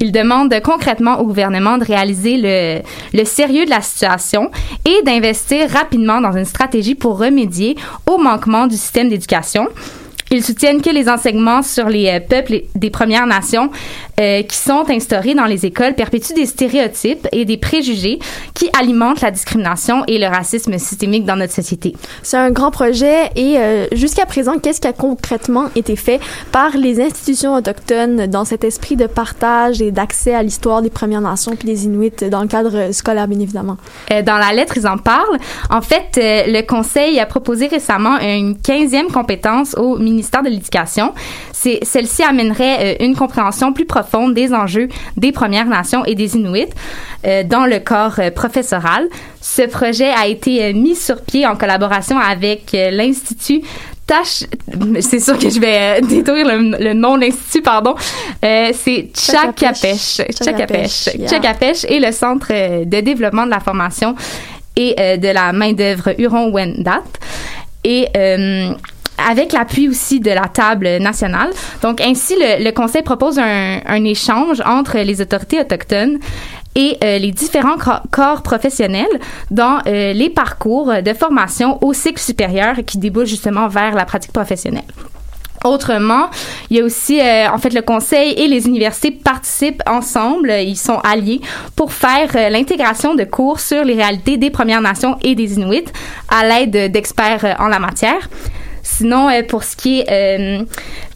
[0.00, 2.80] Il demande concrètement au gouvernement de réaliser le,
[3.16, 4.50] le sérieux de la situation
[4.84, 9.68] et d'investir rapidement dans une stratégie pour remédier aux manquements du système d'éducation.
[10.32, 13.70] Ils soutiennent que les enseignements sur les euh, peuples des Premières Nations
[14.18, 18.18] euh, qui sont instaurés dans les écoles perpétuent des stéréotypes et des préjugés
[18.54, 21.94] qui alimentent la discrimination et le racisme systémique dans notre société.
[22.22, 26.18] C'est un grand projet et euh, jusqu'à présent, qu'est-ce qui a concrètement été fait
[26.50, 31.20] par les institutions autochtones dans cet esprit de partage et d'accès à l'histoire des Premières
[31.20, 33.76] Nations puis des Inuits dans le cadre scolaire, bien évidemment?
[34.10, 35.38] Euh, dans la lettre, ils en parlent.
[35.68, 41.12] En fait, le Conseil a proposé récemment une 15e compétence au ministère de l'Éducation.
[41.52, 46.66] Celle-ci amènerait euh, une compréhension plus profonde des enjeux des Premières Nations et des Inuits
[47.24, 49.08] euh, dans le corps euh, professoral.
[49.40, 53.62] Ce projet a été mis sur pied en collaboration avec l'Institut
[54.06, 54.44] Tâche,
[55.00, 57.94] c'est sûr que je vais détruire le, le nom de l'institut, pardon.
[58.44, 60.18] Euh, c'est Tchakapèche.
[60.18, 61.28] yeah.
[61.28, 62.48] Tchakapèche et le Centre
[62.84, 64.16] de développement de la formation
[64.74, 67.02] et euh, de la main-d'œuvre Huron-Wendat.
[67.84, 68.72] Et euh,
[69.18, 71.50] avec l'appui aussi de la table nationale.
[71.82, 76.18] Donc, ainsi, le, le Conseil propose un, un échange entre les autorités autochtones
[76.74, 79.20] et euh, les différents cor- corps professionnels
[79.50, 84.32] dans euh, les parcours de formation au cycle supérieur qui débouchent justement vers la pratique
[84.32, 84.84] professionnelle.
[85.64, 86.28] Autrement,
[86.70, 90.76] il y a aussi, euh, en fait, le conseil et les universités participent ensemble, ils
[90.76, 91.40] sont alliés
[91.76, 95.84] pour faire euh, l'intégration de cours sur les réalités des Premières Nations et des Inuits
[96.28, 98.28] à l'aide d'experts en la matière.
[98.82, 100.64] Sinon, euh, pour ce qui est euh,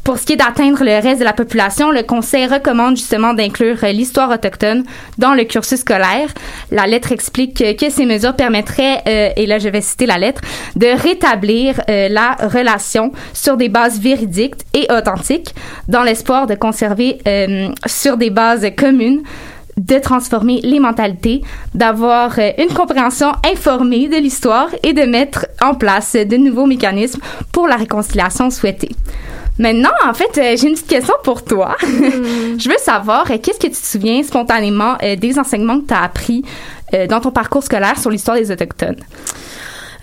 [0.04, 3.78] pour ce qui est d'atteindre le reste de la population, le Conseil recommande justement d'inclure
[3.82, 4.84] euh, l'histoire autochtone
[5.18, 6.32] dans le cursus scolaire.
[6.70, 9.02] La lettre explique que ces mesures permettraient,
[9.36, 10.42] et là je vais citer la lettre,
[10.76, 15.54] de rétablir la relation sur des bases véridiques et authentiques,
[15.88, 17.18] dans l'espoir de conserver
[17.86, 19.22] sur des bases communes
[19.76, 21.42] de transformer les mentalités,
[21.74, 27.20] d'avoir euh, une compréhension informée de l'histoire et de mettre en place de nouveaux mécanismes
[27.52, 28.90] pour la réconciliation souhaitée.
[29.58, 31.76] Maintenant, en fait, euh, j'ai une petite question pour toi.
[31.82, 36.02] Je veux savoir, euh, qu'est-ce que tu te souviens spontanément des enseignements que tu as
[36.02, 36.42] appris
[37.08, 39.02] dans ton parcours scolaire sur l'histoire des Autochtones?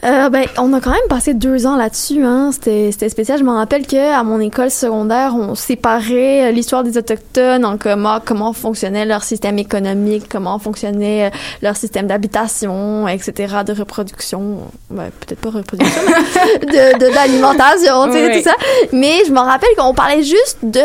[0.03, 2.23] Euh, ben, on a quand même passé deux ans là-dessus.
[2.23, 2.51] Hein.
[2.51, 3.39] C'était, spécial.
[3.39, 7.77] Je me rappelle que à mon école secondaire, on séparait euh, l'histoire des autochtones en
[7.77, 11.29] comment comment fonctionnait leur système économique, comment fonctionnait euh,
[11.61, 14.57] leur système d'habitation, etc., de reproduction.
[14.89, 18.37] Ben, peut-être pas reproduction, mais de, d'alimentation, tu sais, Ouais.
[18.41, 18.55] tout ça.
[18.91, 20.79] Mais je me rappelle qu'on parlait juste de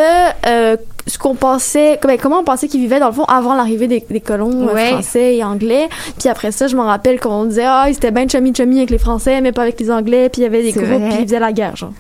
[0.47, 0.77] euh,
[1.09, 4.05] ce qu'on pensait, ben, comment on pensait qu'ils vivaient dans le fond avant l'arrivée des,
[4.09, 4.91] des colons euh, Ouais.
[4.91, 5.89] français et anglais.
[6.19, 8.91] Puis après ça, je me rappelle qu'on disait ah ils étaient bien chummy chummy avec
[8.91, 10.29] les Français, mais pas avec les Anglais.
[10.29, 10.99] Puis il y avait des groupes vrai.
[11.09, 11.93] puis ils faisaient la guerre, genre.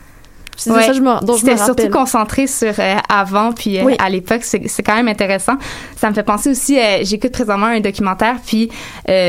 [0.56, 0.82] C'est Ouais.
[0.82, 3.94] ça je me, dont je me C'était surtout concentré sur euh, avant puis euh, Oui.
[4.00, 5.52] à l'époque c'est c'est quand même intéressant
[5.96, 8.68] ça me fait penser aussi euh, j'écoute présentement un documentaire puis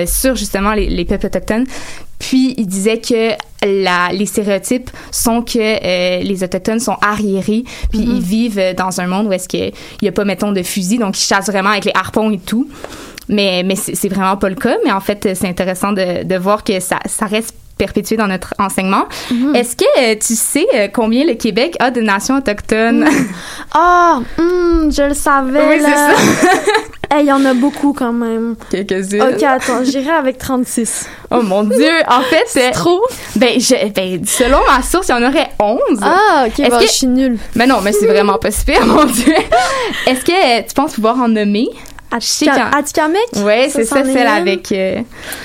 [0.08, 1.66] sur justement les, les peuples autochtones
[2.20, 3.32] puis il disait que
[3.66, 9.02] la, les stéréotypes sont que euh, les autochtones sont arriérés puis ils vivent euh, dans
[9.02, 11.70] un monde où est-ce qu'il y a pas mettons de fusil donc ils chassent vraiment
[11.72, 12.70] avec les harpons et tout.
[13.28, 16.64] Mais mais c'est vraiment pas le cas mais en fait c'est intéressant de, de voir
[16.64, 19.06] que ça ça reste perpétué dans notre enseignement.
[19.32, 19.56] Mm-hmm.
[19.56, 23.08] Est-ce que euh, tu sais euh, combien le Québec a de nations autochtones?
[23.72, 25.60] Ah, hum, je le savais.
[25.68, 27.20] Oui, c'est ça.
[27.20, 28.56] Il y en a beaucoup quand même.
[28.70, 29.22] Quelques-unes.
[29.22, 31.08] Ok, attends, j'irai avec 36.
[31.32, 31.92] Oh mon Dieu!
[32.08, 33.02] En fait, c'est Trop?
[33.36, 35.80] Ben, je, ben, selon ma source, il y en aurait 11.
[36.02, 37.38] Ah, ok, bah, que- je suis nulle.
[37.56, 39.34] Mais non, mais c'est vraiment pas super, mon Dieu.
[40.08, 41.70] Est-ce que euh, tu penses pouvoir en nommer?
[42.20, 43.46] Sais Atika- qu'en- Atikamek?
[43.46, 45.02] Ouais, c'est ça, celle avec, euh,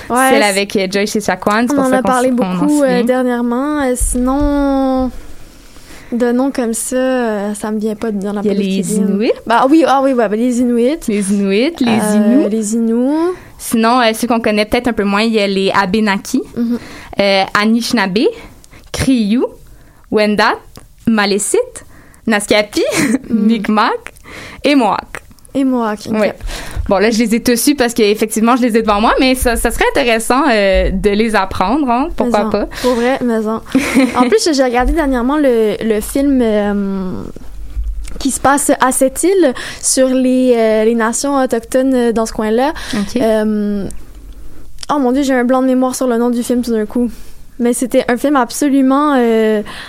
[0.09, 1.67] Ouais, celle avec euh, Joyce et Chacuan.
[1.73, 3.81] On en a parlé beaucoup euh, dernièrement.
[3.81, 5.11] Euh, sinon,
[6.11, 8.95] de noms comme ça, euh, ça me vient pas dans la Il y a les.
[8.95, 9.31] Inuits.
[9.45, 10.99] Bah oui, ah oui, ouais, bah, les Inuits.
[11.07, 12.49] Les Inuits, les Euh, Inuits.
[12.49, 13.33] Les Inuits.
[13.57, 16.77] Sinon, ceux qu'on connaît peut-être un peu moins, il y a les Abenaki, Mhm.
[17.19, 18.19] euh, Anishinaabe,
[18.91, 19.43] Kriyu,
[20.11, 20.55] Wendat,
[21.07, 21.85] Malécite,
[22.27, 22.83] Naskapi,
[23.29, 23.45] Mhm.
[23.47, 24.13] Mi'kmaq
[24.63, 25.14] et Mohawk.
[25.55, 25.99] Et Mohawk.
[26.11, 26.33] Ouais.
[26.89, 29.55] Bon, là, je les ai tous parce qu'effectivement, je les ai devant moi, mais ça,
[29.55, 32.65] ça serait intéressant euh, de les apprendre, hein, pourquoi Mais en, pas?
[32.81, 33.61] Pour vrai, mais en.
[34.29, 37.23] plus, j'ai regardé dernièrement le, le film euh,
[38.19, 42.73] qui se passe à cette île sur les, euh, les nations autochtones dans ce coin-là.
[42.93, 43.21] OK.
[43.21, 43.87] Euh,
[44.93, 46.85] oh mon dieu, j'ai un blanc de mémoire sur le nom du film tout d'un
[46.85, 47.09] coup.
[47.59, 49.15] Mais c'était un film absolument,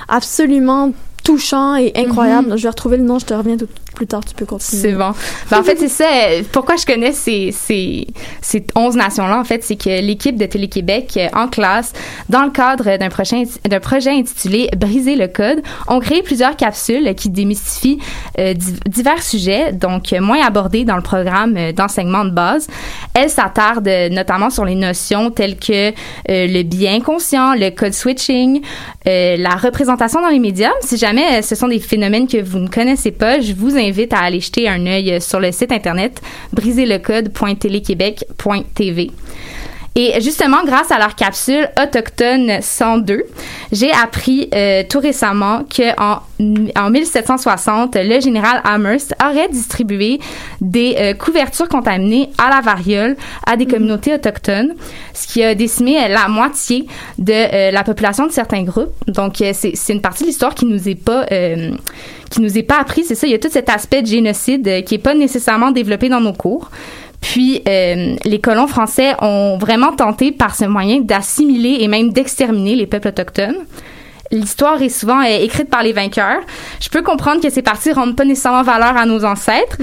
[0.08, 0.92] absolument
[1.24, 2.56] touchant et incroyable.
[2.56, 4.82] Je vais retrouver le nom, je te reviens tout, plus tard, tu peux continuer.
[4.82, 5.12] C'est bon.
[5.50, 6.04] Ben, en fait, c'est ça.
[6.52, 8.06] Pourquoi je connais ces, ces,
[8.42, 11.92] ces 11 nations-là, en fait, c'est que l'équipe de Télé-Québec, euh, en classe,
[12.28, 17.14] dans le cadre d'un prochain, d'un projet intitulé Briser le code, ont créé plusieurs capsules
[17.14, 17.98] qui démystifient
[18.38, 22.66] euh, div- divers sujets, donc euh, moins abordés dans le programme d'enseignement de base.
[23.14, 25.92] Elles s'attardent notamment sur les notions telles que
[26.28, 28.60] le biais inconscient, le code switching,
[29.06, 30.72] la représentation dans les médias.
[30.82, 34.20] Si jamais ce sont des phénomènes que vous ne connaissez pas, je vous invite à
[34.20, 36.22] aller jeter un œil sur le site internet
[36.52, 39.10] briserlecode.téléquébec.tv.
[39.98, 43.22] Et justement, grâce à leur capsule Autochtone 102,
[43.72, 46.20] j'ai appris euh, tout récemment que en,
[46.78, 50.20] en 1760, le général Amherst aurait distribué
[50.60, 54.74] des euh, couvertures contaminées à la variole à des communautés autochtones,
[55.14, 56.86] ce qui a décimé euh, la moitié
[57.18, 58.92] de euh, la population de certains groupes.
[59.06, 61.70] Donc, euh, c'est c'est une partie de l'histoire qui nous est pas euh,
[62.28, 63.04] qui nous est pas appris.
[63.04, 66.10] C'est ça, il y a tout cet aspect de génocide qui est pas nécessairement développé
[66.10, 66.70] dans nos cours.
[67.20, 72.76] Puis euh, les colons français ont vraiment tenté par ce moyen d'assimiler et même d'exterminer
[72.76, 73.56] les peuples autochtones.
[74.32, 76.40] L'histoire est souvent euh, écrite par les vainqueurs.
[76.80, 79.76] Je peux comprendre que ces parties rendent pas nécessairement valeur à nos ancêtres.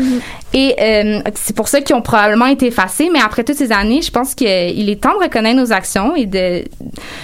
[0.53, 3.09] Et euh, c'est pour ça qu'ils ont probablement été effacés.
[3.11, 6.25] Mais après toutes ces années, je pense qu'il est temps de reconnaître nos actions et,
[6.25, 6.63] de,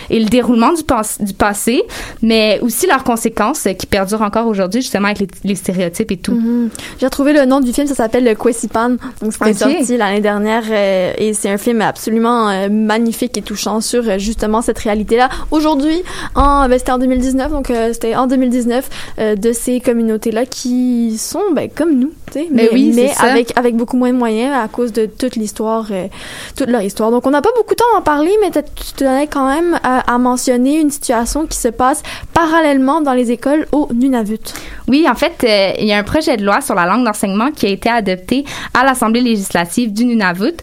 [0.09, 1.83] et le déroulement du, pas- du passé,
[2.21, 6.17] mais aussi leurs conséquences euh, qui perdurent encore aujourd'hui, justement avec les, les stéréotypes et
[6.17, 6.33] tout.
[6.33, 6.69] Mhm.
[6.99, 8.97] J'ai retrouvé le nom du film, ça s'appelle Le Kwesipan.
[9.21, 9.57] Donc c'était Ok.
[9.75, 14.17] sorti l'année dernière euh, et c'est un film absolument euh, magnifique et touchant sur euh,
[14.17, 15.29] justement cette réalité-là.
[15.51, 16.01] Aujourd'hui,
[16.35, 21.17] en ben, c'était en 2019, donc euh, c'était en 2019 euh, de ces communautés-là qui
[21.17, 23.11] sont ben, comme nous, tu sais, Mais mais, oui, mais.
[23.21, 26.07] Avec avec beaucoup moins de moyens à cause de toute l'histoire, euh,
[26.55, 27.11] toute leur histoire.
[27.11, 30.13] Donc on n'a pas beaucoup de temps d'en parler, mais tu tenais quand même à,
[30.13, 32.03] à mentionner une situation qui se passe
[32.33, 34.39] parallèlement dans les écoles au Nunavut.
[34.87, 37.51] Oui, en fait, euh, il y a un projet de loi sur la langue d'enseignement
[37.51, 40.57] qui a été adopté à l'Assemblée législative du Nunavut.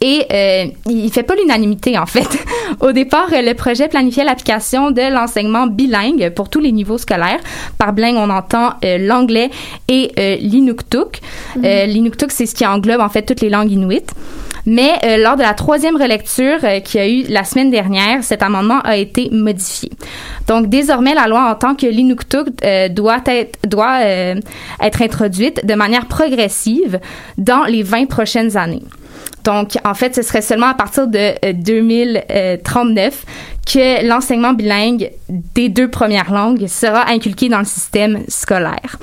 [0.00, 2.28] Et euh, il fait pas l'unanimité, en fait.
[2.80, 7.40] Au départ, euh, le projet planifiait l'application de l'enseignement bilingue pour tous les niveaux scolaires.
[7.78, 9.50] Par bilingue, on entend euh, l'anglais
[9.88, 11.18] et euh, l'inuktuk.
[11.64, 14.12] Euh, l'inuktuk, c'est ce qui englobe, en fait, toutes les langues inuites.
[14.68, 18.42] Mais euh, lors de la troisième relecture euh, qui a eu la semaine dernière, cet
[18.42, 19.90] amendement a été modifié.
[20.46, 24.34] Donc désormais, la loi entend que l'inuktuk euh, doit être doit euh,
[24.82, 27.00] être introduite de manière progressive
[27.38, 28.82] dans les 20 prochaines années.
[29.44, 33.24] Donc, en fait, ce serait seulement à partir de euh, 2039
[33.66, 38.98] que l'enseignement bilingue des deux premières langues sera inculqué dans le système scolaire.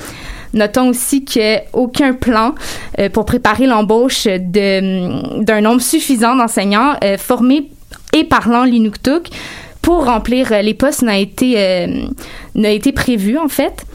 [0.53, 2.55] Notons aussi qu'aucun plan
[2.99, 7.69] euh, pour préparer l'embauche de- d'un nombre suffisant d'enseignants euh, formés
[8.13, 9.27] et parlant l'inuktuk
[9.81, 11.88] pour remplir euh, les postes n'a été, euh,
[12.55, 13.86] n'a été prévu, en fait,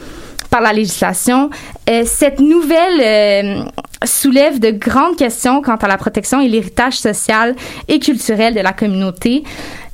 [0.51, 1.49] par la législation.
[1.89, 3.63] Euh, cette nouvelle euh,
[4.05, 7.55] soulève de grandes questions quant à la protection et l'héritage social
[7.87, 9.43] et culturel de la communauté.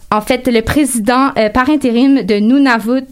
[0.09, 3.07] En fait, le président euh, par intérim de Nunavut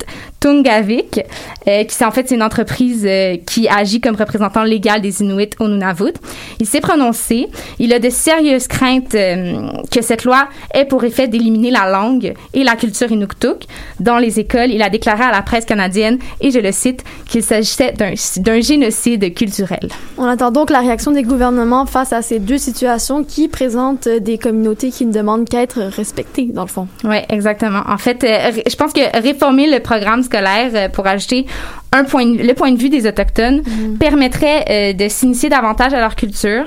[0.45, 1.21] Tungavik,
[1.67, 5.23] euh, qui c'est en fait c'est une entreprise euh, qui agit comme représentant légal des
[5.23, 6.13] Inuits au Nunavut,
[6.59, 7.47] il s'est prononcé.
[7.79, 12.35] Il a de sérieuses craintes euh, que cette loi ait pour effet d'éliminer la langue
[12.53, 13.65] et la culture Inuktitut
[13.99, 14.69] dans les écoles.
[14.69, 19.33] Il a déclaré à la presse canadienne, et je le cite, qu'il s'agissait d'un génocide
[19.33, 19.89] culturel.
[20.19, 24.37] On attend donc la réaction des gouvernements face à ces deux situations qui présentent des
[24.37, 26.87] communautés qui ne demandent qu'à être respectées, dans le fond.
[27.03, 27.81] Oui, exactement.
[27.87, 30.34] En fait, euh, je pense que réformer le programme scolaire
[30.75, 31.45] euh, pour ajouter
[31.91, 33.63] un point, de- le point de vue des autochtones
[33.99, 36.65] permettrait euh, de s'initier davantage à leur culture,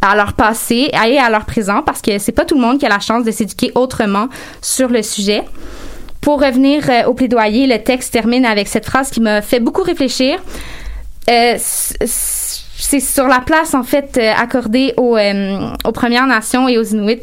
[0.00, 2.86] à leur passé et à leur présent, parce que c'est pas tout le monde qui
[2.86, 4.28] a la chance de s'éduquer autrement
[4.62, 5.42] sur le sujet.
[6.20, 9.82] Pour revenir euh, au plaidoyer, le texte termine avec cette phrase qui m'a fait beaucoup
[9.82, 10.38] réfléchir.
[11.30, 11.56] Euh,
[12.10, 15.16] c'est sur la place en fait accordée aux,
[15.84, 17.22] aux Premières Nations et aux Inuits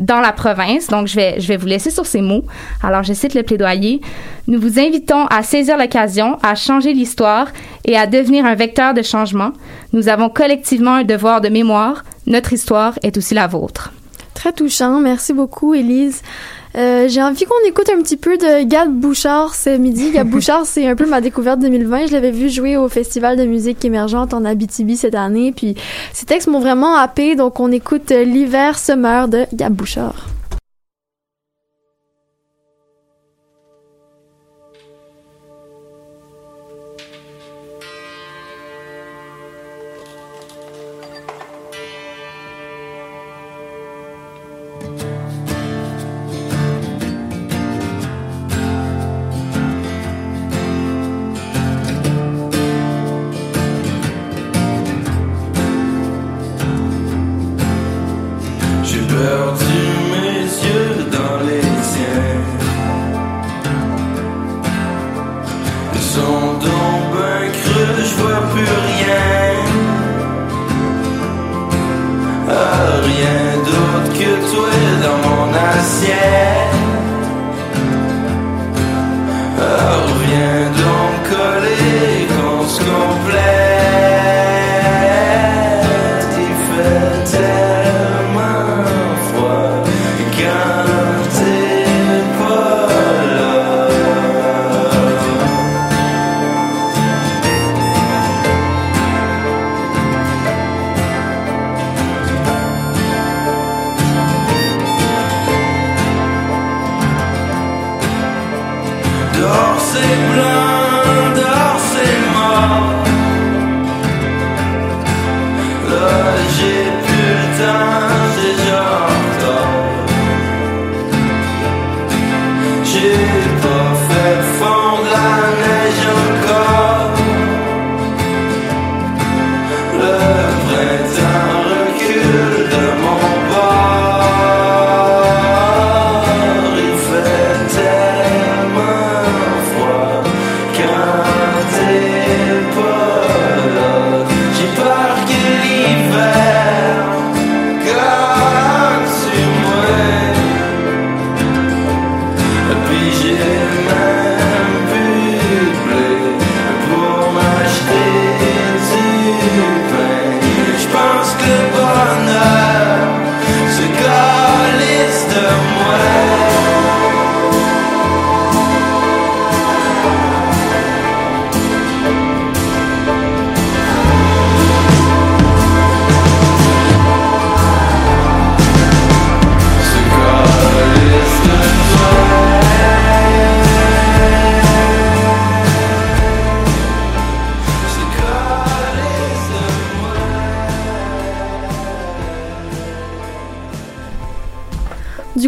[0.00, 0.88] dans la province.
[0.88, 2.44] Donc je vais je vais vous laisser sur ces mots.
[2.82, 4.00] Alors je cite le plaidoyer.
[4.48, 7.48] Nous vous invitons à saisir l'occasion, à changer l'histoire
[7.84, 9.52] et à devenir un vecteur de changement.
[9.92, 12.04] Nous avons collectivement un devoir de mémoire.
[12.26, 13.92] Notre histoire est aussi la vôtre.
[14.34, 15.00] Très touchant.
[15.00, 16.22] Merci beaucoup, Élise.
[16.76, 20.12] Euh, J'ai envie qu'on écoute un petit peu de Gab Bouchard ce midi.
[20.12, 22.06] Gab Bouchard, c'est un peu ma découverte 2020.
[22.06, 25.52] Je l'avais vu jouer au Festival de musique émergente en Abitibi cette année.
[25.52, 25.74] Puis
[26.12, 27.34] ces textes m'ont vraiment happé.
[27.34, 30.26] Donc on écoute L'hiver se meurt de Gab Bouchard.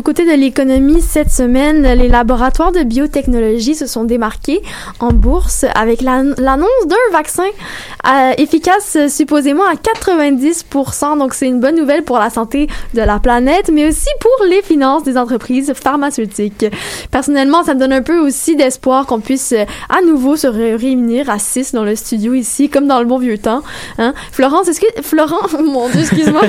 [0.04, 4.60] Côté de l'économie, cette semaine, les laboratoires de biotechnologie se sont démarqués
[4.98, 7.44] en bourse avec l'an- l'annonce d'un vaccin
[8.06, 11.18] euh, efficace euh, supposément à 90%.
[11.18, 14.62] Donc, c'est une bonne nouvelle pour la santé de la planète, mais aussi pour les
[14.62, 16.66] finances des entreprises pharmaceutiques.
[17.10, 20.76] Personnellement, ça me donne un peu aussi d'espoir qu'on puisse euh, à nouveau se ré-
[20.76, 23.62] réunir à 6 dans le studio ici, comme dans le bon vieux temps.
[23.98, 24.14] Hein?
[24.32, 25.02] Florence, est-ce que...
[25.02, 26.42] Florent, mon Dieu, excuse-moi.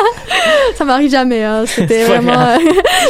[0.76, 1.64] ça m'arrive jamais, hein.
[1.66, 2.32] C'était vraiment...
[2.32, 2.60] grave.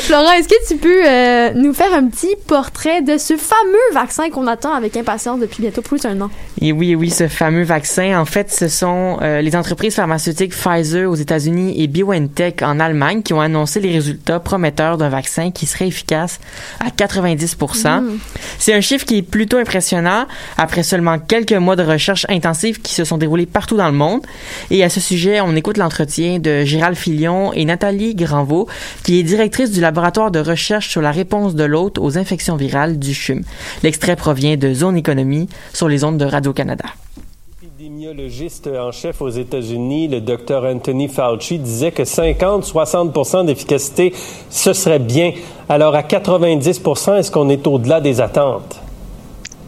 [0.02, 4.30] Florent, est-ce que tu peux euh, nous faire un petit portrait de ce fameux vaccin
[4.30, 6.30] qu'on attend avec impatience depuis bientôt plus d'un an?
[6.60, 11.08] Et oui, oui, ce fameux vaccin, en fait, ce sont euh, les entreprises pharmaceutiques Pfizer
[11.08, 15.66] aux États-Unis et BioNTech en Allemagne qui ont annoncé les résultats prometteurs d'un vaccin qui
[15.66, 16.40] serait efficace
[16.80, 18.18] à 90 Mm.
[18.58, 20.26] C'est un chiffre qui est plutôt impressionnant
[20.58, 24.22] après seulement quelques mois de recherche intensive qui se sont déroulés partout dans le monde.
[24.72, 28.66] Et à ce sujet, on écoute l'entretien de Gérald Filion et Nathalie Granvaux,
[29.04, 32.98] qui est directrice du laboratoire de recherche sur la réponse de l'hôte aux infections virales
[32.98, 33.42] du CHUM.
[33.84, 36.86] L'extrait provient de Zone Économie sur les ondes de Radio-Canada.
[37.80, 44.12] Épidémiologiste en chef aux États-Unis, le docteur Anthony Fauci, disait que 50-60% d'efficacité,
[44.50, 45.32] ce serait bien.
[45.66, 48.82] Alors à 90% est-ce qu'on est au-delà des attentes?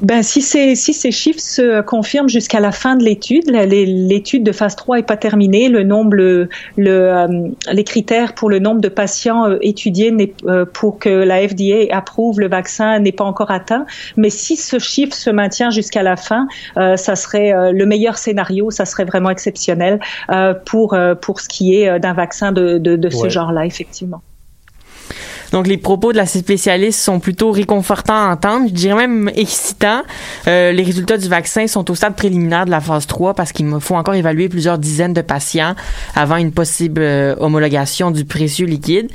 [0.03, 4.50] Ben, si, ces, si ces chiffres se confirment jusqu'à la fin de l'étude, l'étude de
[4.50, 8.80] phase 3 est pas terminée, le nombre, le, le, euh, les critères pour le nombre
[8.80, 13.22] de patients euh, étudiés n'est- euh, pour que la FDA approuve le vaccin n'est pas
[13.24, 13.86] encore atteint.
[14.16, 16.48] Mais si ce chiffre se maintient jusqu'à la fin,
[16.96, 20.00] ça serait le meilleur scénario, ça serait vraiment exceptionnel
[20.66, 23.30] pour, pour ce qui est d'un vaccin de, de, de ce Ouais.
[23.30, 24.20] genre-là, effectivement.
[25.53, 30.03] Donc les propos de la spécialiste sont plutôt réconfortants à entendre, je dirais même excitants.
[30.48, 33.70] Euh, les résultats du vaccin sont au stade préliminaire de la phase 3 parce qu'il
[33.80, 35.74] faut encore évaluer plusieurs dizaines de patients
[36.14, 39.11] avant une possible euh, homologation du précieux liquide.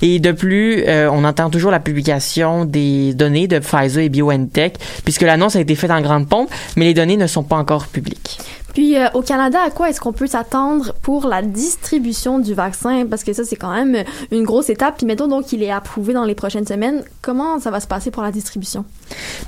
[0.00, 4.74] Et de plus, euh, on entend toujours la publication des données de Pfizer et BioNTech
[5.04, 7.86] puisque l'annonce a été faite en grande pompe, mais les données ne sont pas encore
[7.86, 8.38] publiques.
[8.74, 13.06] Puis euh, au Canada, à quoi est-ce qu'on peut s'attendre pour la distribution du vaccin?
[13.08, 14.96] Parce que ça, c'est quand même une grosse étape.
[14.98, 17.02] Puis mettons donc qu'il est approuvé dans les prochaines semaines.
[17.22, 18.84] Comment ça va se passer pour la distribution?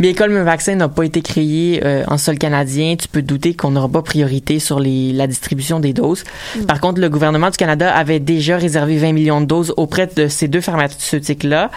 [0.01, 3.27] Bien, comme un vaccin n'a pas été créé euh, en sol canadien, tu peux te
[3.27, 6.25] douter qu'on n'aura pas priorité sur les, la distribution des doses.
[6.57, 6.65] Mm.
[6.65, 10.29] Par contre, le gouvernement du Canada avait déjà réservé 20 millions de doses auprès de
[10.29, 11.71] ces deux pharmaceutiques-là.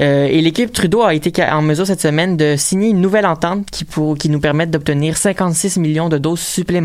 [0.00, 3.66] Euh, et l'équipe Trudeau a été en mesure cette semaine de signer une nouvelle entente
[3.70, 6.83] qui, pour, qui nous permet d'obtenir 56 millions de doses supplémentaires.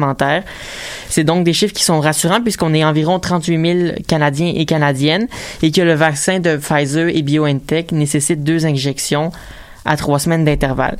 [1.09, 5.27] C'est donc des chiffres qui sont rassurants puisqu'on est environ 38 000 Canadiens et Canadiennes
[5.61, 9.31] et que le vaccin de Pfizer et BioNTech nécessite deux injections
[9.85, 10.97] à trois semaines d'intervalle.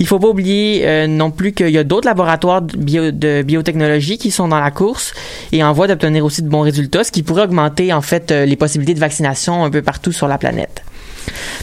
[0.00, 3.42] Il faut pas oublier euh, non plus qu'il y a d'autres laboratoires de, bio- de
[3.42, 5.14] biotechnologie qui sont dans la course
[5.52, 8.44] et en voie d'obtenir aussi de bons résultats, ce qui pourrait augmenter en fait euh,
[8.44, 10.82] les possibilités de vaccination un peu partout sur la planète.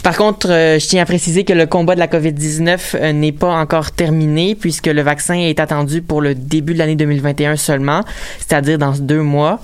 [0.03, 3.31] Par contre, euh, je tiens à préciser que le combat de la COVID-19 euh, n'est
[3.31, 8.03] pas encore terminé puisque le vaccin est attendu pour le début de l'année 2021 seulement,
[8.37, 9.59] c'est-à-dire dans deux mois.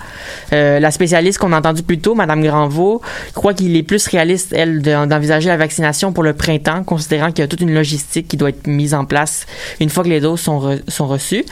[0.51, 3.01] Euh, la spécialiste qu'on a entendue plus tôt, Madame Granvaux,
[3.33, 7.39] croit qu'il est plus réaliste, elle, de- d'envisager la vaccination pour le printemps, considérant qu'il
[7.39, 9.45] y a toute une logistique qui doit être mise en place
[9.79, 11.45] une fois que les doses sont, re- sont reçues.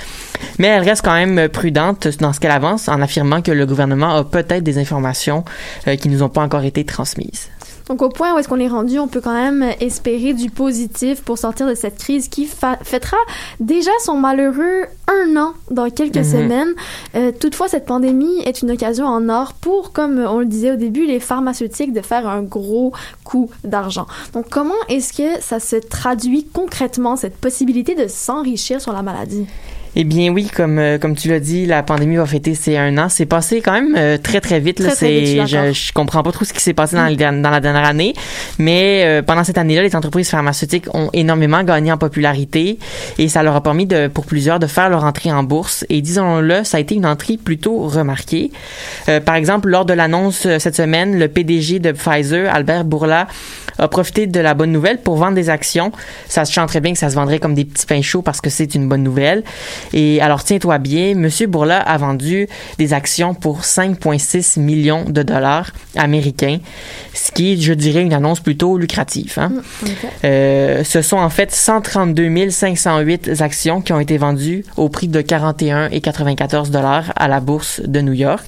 [0.57, 4.15] Mais elle reste quand même prudente dans ce qu'elle avance en affirmant que le gouvernement
[4.17, 5.45] a peut-être des informations
[5.87, 7.47] euh, qui nous ont pas encore été transmises.
[7.87, 11.21] Donc au point où est-ce qu'on est rendu, on peut quand même espérer du positif
[11.21, 13.17] pour sortir de cette crise qui fêtera
[13.59, 16.23] déjà son malheureux un an dans quelques Mhm.
[16.23, 16.73] semaines.
[17.15, 20.75] Euh, toutefois, cette pandémie est une occasion en or pour, comme on le disait au
[20.77, 24.05] début, les pharmaceutiques de faire un gros coup d'argent.
[24.33, 29.45] Donc comment est-ce que ça se traduit concrètement, cette possibilité de s'enrichir sur la maladie?
[29.97, 32.97] Eh bien oui, comme euh, comme tu l'as dit, la pandémie va fêter ses un
[32.97, 33.09] an.
[33.09, 34.79] C'est passé quand même euh, très très vite.
[34.79, 37.05] Là, Très, très vite, je je, je comprends pas trop ce qui s'est passé dans,
[37.07, 38.13] les der- dans la dernière année,
[38.57, 42.79] mais euh, pendant cette année-là, les entreprises pharmaceutiques ont énormément gagné en popularité
[43.17, 45.85] et ça leur a permis de, pour plusieurs, de faire leur entrée en bourse.
[45.89, 48.49] Et disons-le, ça a été une entrée plutôt remarquée.
[49.09, 53.27] Euh, par exemple, lors de l'annonce euh, cette semaine, le PDG de Pfizer, Albert Bourla,
[53.77, 55.91] a profité de la bonne nouvelle pour vendre des actions.
[56.27, 58.39] Ça se chante très bien que ça se vendrait comme des petits pains chauds parce
[58.39, 59.43] que c'est une bonne nouvelle.
[59.93, 65.71] Et alors, tiens-toi bien, Monsieur Bourla a vendu des actions pour 5,6 millions de dollars
[65.95, 66.59] américains,
[67.13, 69.33] ce qui est, je dirais, une annonce plutôt lucrative.
[69.37, 69.51] hein.
[70.23, 75.21] Euh, ce sont en fait 132 508 actions qui ont été vendues au prix de
[75.21, 78.43] 41 et 94 dollars à la bourse de New York.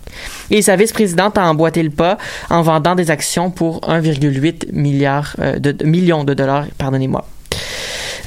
[0.51, 2.17] Et sa vice-présidente a emboîté le pas
[2.49, 7.25] en vendant des actions pour 1,8 milliard euh, de- millions de dollars, pardonnez-moi.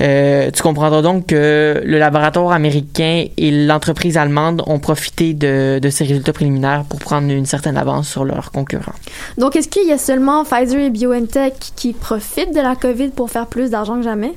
[0.00, 5.90] Euh, tu comprendras donc que le laboratoire américain et l'entreprise allemande ont profité de, de
[5.90, 8.92] ces résultats préliminaires pour prendre une certaine avance sur leurs concurrents.
[9.38, 13.30] Donc, est-ce qu'il y a seulement Pfizer et BioNTech qui profitent de la COVID pour
[13.30, 14.34] faire plus d'argent que jamais?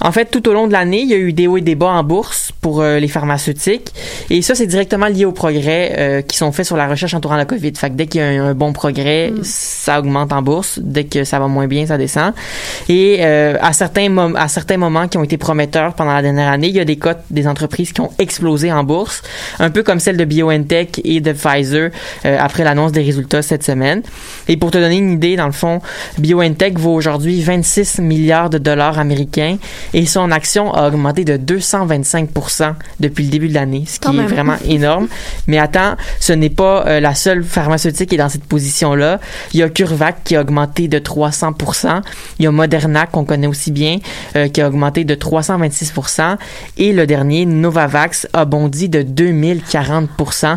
[0.00, 1.74] En fait, tout au long de l'année, il y a eu des hauts et des
[1.74, 3.92] bas en bourse pour euh, les pharmaceutiques.
[4.30, 7.36] Et ça, c'est directement lié aux progrès euh, qui sont faits sur la recherche entourant
[7.36, 7.72] la COVID.
[7.76, 10.78] Fait que dès qu'il y a un, un bon progrès, ça augmente en bourse.
[10.82, 12.32] Dès que ça va moins bien, ça descend.
[12.88, 16.50] Et euh, à, certains mom- à certains moments qui ont été prometteurs pendant la dernière
[16.50, 19.22] année, il y a des cotes des entreprises qui ont explosé en bourse.
[19.58, 21.90] Un peu comme celle de BioNTech et de Pfizer
[22.24, 24.02] après l'annonce des résultats cette semaine.
[24.48, 25.80] Et pour te donner une idée, dans le fond,
[26.18, 29.45] BioNTech vaut aujourd'hui 26 milliards de dollars américains
[29.94, 34.16] et son action a augmenté de 225% depuis le début de l'année, ce Quand qui
[34.16, 34.30] est même.
[34.30, 35.08] vraiment énorme.
[35.46, 39.20] Mais attends, ce n'est pas euh, la seule pharmaceutique qui est dans cette position-là.
[39.52, 41.54] Il y a CureVac qui a augmenté de 300
[42.38, 43.98] Il y a Moderna qu'on connaît aussi bien
[44.36, 46.36] euh, qui a augmenté de 326%
[46.78, 50.08] et le dernier Novavax a bondi de 2040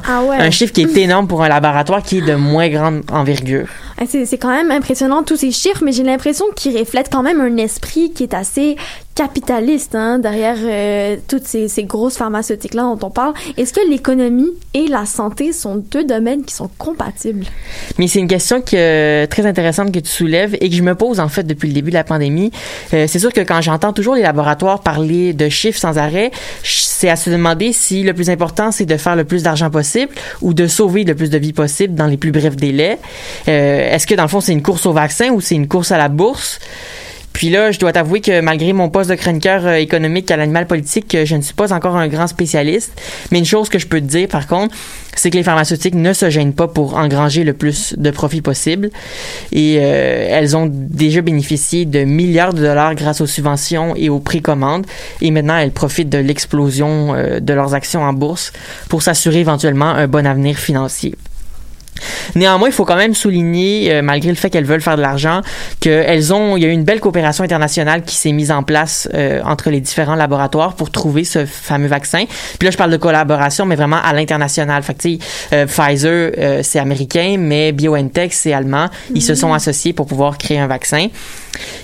[0.08, 0.38] Ah ouais.
[0.38, 3.68] Un chiffre qui est énorme pour un laboratoire qui est de moins grande envergure.
[4.02, 7.22] Ah, C'est c'est quand même impressionnant tous ces chiffres, mais j'ai l'impression qu'ils reflètent quand
[7.24, 8.78] même un esprit qui est assez
[9.20, 13.34] capitaliste hein, derrière euh, toutes ces, grosses pharmaceutiques-là dont on parle.
[13.58, 17.46] Est-ce que l'économie et la santé sont deux domaines qui sont compatibles?
[17.98, 21.20] Mais c'est une question que, très intéressante que tu soulèves et que je me pose
[21.20, 22.52] en fait depuis le début de la pandémie.
[22.94, 26.32] Euh, c'est sûr que quand j'entends toujours les laboratoires parler de chiffres sans arrêt,
[26.64, 30.14] c'est à se demander si le plus important c'est de faire le plus d'argent possible
[30.42, 32.98] ou de sauver le plus de vies possible dans les plus brefs délais.
[33.50, 35.92] Euh, Est-ce que dans le fond c'est une course au vaccin ou c'est une course
[35.92, 36.62] à la bourse?
[37.34, 40.68] Puis là, je dois t'avouer que malgré mon poste de chroniqueur euh, économique à l'animal
[40.68, 42.92] politique, euh, je ne suis pas encore un grand spécialiste.
[43.32, 44.76] Mais une chose que je peux te dire, par contre,
[45.16, 48.90] c'est que les pharmaceutiques ne se gênent pas pour engranger le plus de profit possible.
[49.52, 54.20] Et euh, elles ont déjà bénéficié de milliards de dollars grâce aux subventions et aux
[54.20, 54.86] précommandes.
[55.22, 58.52] Et maintenant, elles profitent de l'explosion de leurs actions en bourse
[58.90, 61.16] pour s'assurer éventuellement un bon avenir financier.
[62.36, 65.42] Néanmoins, il faut quand même souligner, euh, malgré le fait qu'elles veulent faire de l'argent,
[65.80, 69.10] qu'elles ont, il y a eu une belle coopération internationale qui s'est mise en place
[69.14, 72.26] euh, entre les différents laboratoires pour trouver ce fameux vaccin.
[72.60, 74.84] Puis là, je parle de collaboration, mais vraiment à l'international.
[74.84, 75.08] Fait que,
[75.54, 78.88] euh, Pfizer, c'est américain, mais BioNTech, c'est allemand.
[79.14, 81.08] Ils se sont associés pour pouvoir créer un vaccin.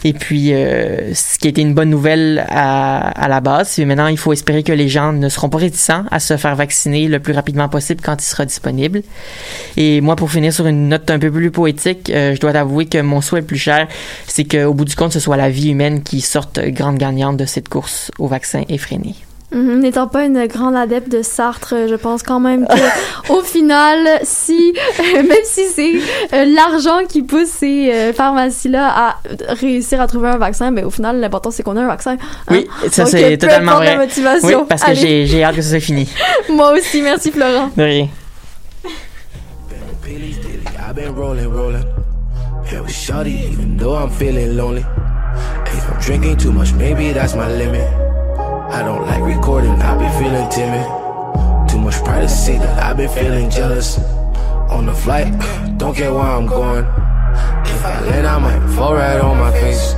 [0.03, 4.07] Et puis, euh, ce qui était une bonne nouvelle à, à la base, c'est maintenant,
[4.07, 7.19] il faut espérer que les gens ne seront pas réticents à se faire vacciner le
[7.19, 9.01] plus rapidement possible quand il sera disponible.
[9.77, 12.85] Et moi, pour finir sur une note un peu plus poétique, euh, je dois t'avouer
[12.85, 13.87] que mon souhait le plus cher,
[14.27, 17.45] c'est qu'au bout du compte, ce soit la vie humaine qui sorte grande gagnante de
[17.45, 19.15] cette course au vaccin effréné.
[19.55, 19.79] Mhm.
[19.79, 24.73] N'étant pas une grande adepte de Sartre, je pense quand même que au final, si
[25.15, 25.93] même si c'est
[26.33, 29.15] euh, l'argent qui pousse ces euh, pharmacies-là à
[29.53, 32.17] réussir à trouver un vaccin, mais au final, l'important c'est qu'on ait un vaccin.
[32.17, 32.17] hein.
[32.51, 33.95] Oui, ça Donc, c'est totalement vrai.
[33.95, 34.59] la motivation.
[34.59, 34.99] Oui, parce que Allez.
[34.99, 36.07] j'ai j'ai hâte que ce soit fini.
[36.49, 37.69] Moi aussi, merci Florent.
[37.77, 38.09] De rien.
[40.87, 41.83] I've been rolling, rolling.
[42.71, 44.85] Yeah, with shawty, even though I'm feeling lonely.
[45.67, 48.04] If I'm drinking too much, maybe that's my limit.
[48.69, 51.69] I don't like recording, I be feeling timid.
[51.69, 53.99] Too much privacy that I've been feeling jealous.
[54.69, 55.31] On the flight,
[55.77, 56.83] don't care where I'm going.
[56.83, 59.93] If I land, I might fall right on my face.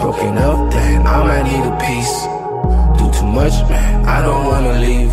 [0.00, 2.14] Broken up, then I might need a piece.
[2.98, 5.12] Do too much, man, I don't wanna leave.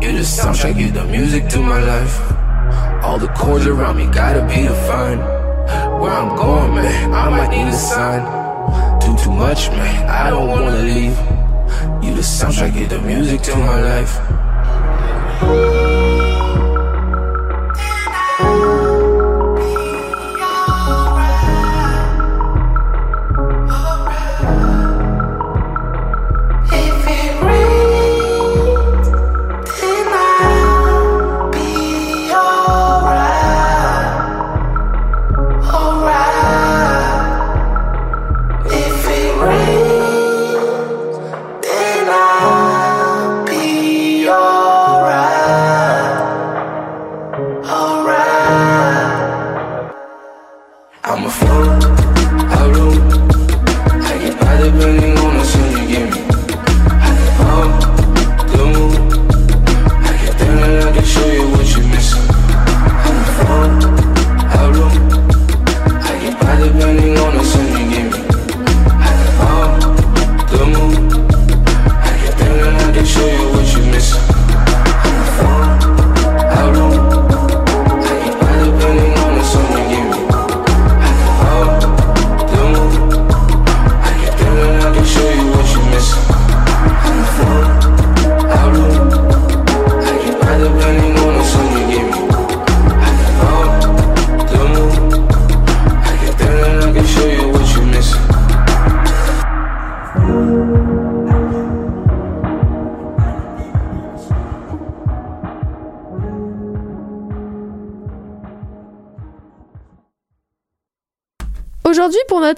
[0.00, 2.16] You the soundtrack, you the music to my life.
[3.02, 5.20] All the chords around me gotta be defined.
[6.00, 8.22] Where I'm going, man, I might need a sign.
[9.00, 11.18] Do too much, man, I don't wanna leave.
[12.02, 14.18] You the soundtrack, you the music to my life.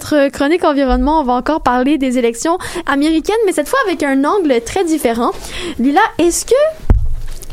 [0.01, 4.23] Notre chronique environnement, on va encore parler des élections américaines, mais cette fois avec un
[4.23, 5.31] angle très différent.
[5.77, 6.55] Lila, est-ce que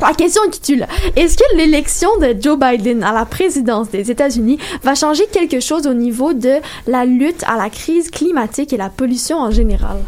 [0.00, 0.86] la question intitule
[1.16, 5.86] Est-ce que l'élection de Joe Biden à la présidence des États-Unis va changer quelque chose
[5.86, 6.54] au niveau de
[6.86, 9.98] la lutte à la crise climatique et la pollution en général?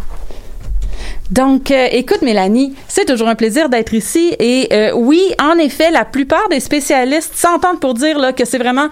[1.31, 4.35] Donc, euh, écoute, Mélanie, c'est toujours un plaisir d'être ici.
[4.39, 8.59] Et euh, oui, en effet, la plupart des spécialistes s'entendent pour dire là, que c'est
[8.59, 8.89] vraiment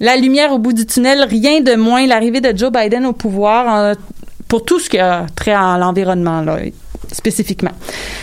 [0.00, 3.76] la lumière au bout du tunnel, rien de moins l'arrivée de Joe Biden au pouvoir
[3.76, 3.94] euh,
[4.48, 6.42] pour tout ce qui a trait à l'environnement.
[7.12, 7.72] Spécifiquement.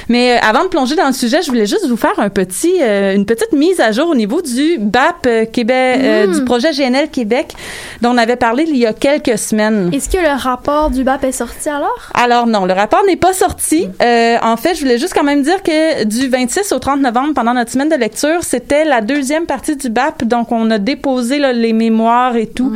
[0.09, 2.75] Mais euh, avant de plonger dans le sujet, je voulais juste vous faire un petit,
[2.81, 6.33] euh, une petite mise à jour au niveau du BAP euh, Québec, euh, Mm.
[6.33, 7.53] du projet GNL Québec,
[8.01, 9.89] dont on avait parlé il y a quelques semaines.
[9.93, 12.11] Est-ce que le rapport du BAP est sorti alors?
[12.13, 13.87] Alors non, le rapport n'est pas sorti.
[14.01, 17.33] Euh, en fait, je voulais juste quand même dire que du 26 au 30 novembre,
[17.33, 20.23] pendant notre semaine de lecture, c'était la deuxième partie du BAP.
[20.23, 22.73] Donc, on a déposé là, les mémoires et tout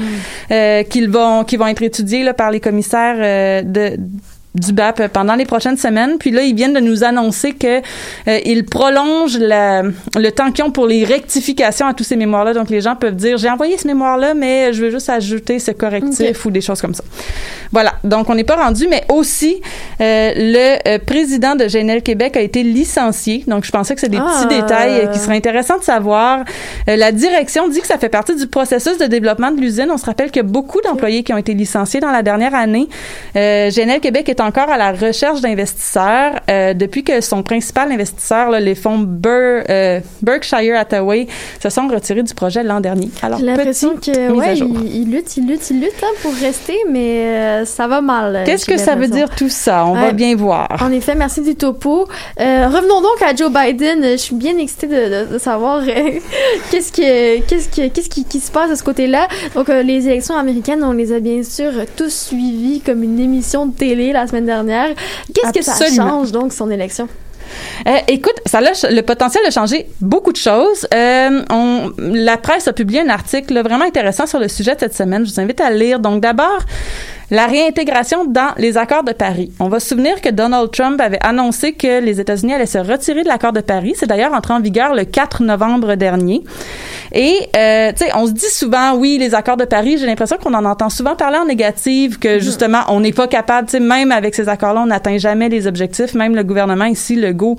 [0.52, 3.98] euh, qu'ils vont, qui vont être étudiés là, par les commissaires euh, de
[4.54, 6.18] du BAP pendant les prochaines semaines.
[6.20, 7.78] Puis là, ils viennent de nous annoncer que
[8.28, 12.54] euh, ils prolongent la- le temps qu'ils ont pour les rectifications à tous ces mémoires-là.
[12.54, 15.72] Donc, les gens peuvent dire, j'ai envoyé ce mémoire-là, mais je veux juste ajouter ce
[15.72, 17.04] correctif ou des choses comme ça.
[17.72, 17.94] Voilà.
[18.04, 19.62] Donc, on n'est pas rendu, mais aussi,
[20.02, 23.46] euh, le euh, président de GNL Québec a été licencié.
[23.48, 24.44] Donc, je pensais que c'est des Ah.
[24.46, 26.44] petits détails euh, qui seraient intéressants de savoir.
[26.90, 29.88] Euh, la direction dit que ça fait partie du processus de développement de l'usine.
[29.90, 32.54] On se rappelle qu'il y a beaucoup d'employés qui ont été licenciés dans la dernière
[32.54, 32.90] année.
[33.34, 38.60] GNL Québec est encore à la recherche d'investisseurs euh, depuis que son principal investisseur, là,
[38.60, 41.28] les fonds Bur- euh, Berkshire Hathaway,
[41.62, 43.10] se sont retirés du projet l'an dernier.
[43.22, 46.76] Alors, J'ai l'impression que ouais, il, il lutte, il lutte, il lutte hein, pour rester,
[46.90, 48.44] mais euh, ça va mal.
[48.46, 49.86] Qu'est-ce que ça veut dire tout ça?
[49.86, 50.68] On va bien voir.
[50.82, 52.08] En effet, merci du topo.
[52.38, 54.04] Revenons donc à Joe Biden.
[54.04, 55.82] Je suis bien excitée de, de- de savoir
[56.72, 57.02] qu'est-ce qui,
[57.48, 59.28] qu'est-ce qui, qu'est-ce qui, qui se passe de ce côté-là.
[59.56, 63.74] Donc, les élections américaines, on les a bien sûr tous suivies comme une émission de
[63.74, 64.90] télé la semaine dernière.
[65.34, 67.08] Qu'est-ce que ça change donc son élection?
[67.88, 70.88] Euh, écoute, ça a le potentiel de changer beaucoup de choses.
[70.94, 74.80] Euh, on, la presse a publié un article là, vraiment intéressant sur le sujet de
[74.80, 75.26] cette semaine.
[75.26, 76.00] Je vous invite à le lire.
[76.00, 76.60] Donc d'abord,
[77.30, 79.52] la réintégration dans les accords de Paris.
[79.60, 83.24] On va se souvenir que Donald Trump avait annoncé que les États-Unis allaient se retirer
[83.24, 83.94] de l'accord de Paris.
[83.96, 86.44] C'est d'ailleurs entré en vigueur le 4 novembre dernier.
[87.14, 90.38] Et, euh, tu sais, on se dit souvent, oui, les accords de Paris, j'ai l'impression
[90.38, 93.80] qu'on en entend souvent parler en négative, que justement, on n'est pas capable, tu sais,
[93.80, 96.14] même avec ces accords-là, on n'atteint jamais les objectifs.
[96.14, 97.58] Même le gouvernement ici, le GO,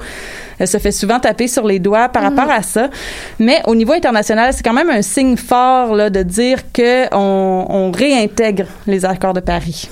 [0.61, 2.88] euh, se fait souvent taper sur les doigts par rapport à ça.
[3.38, 7.66] Mais au niveau international, c'est quand même un signe fort là, de dire que on,
[7.68, 9.88] on réintègre les accords de Paris.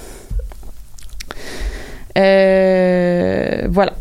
[2.17, 3.93] Euh, voilà.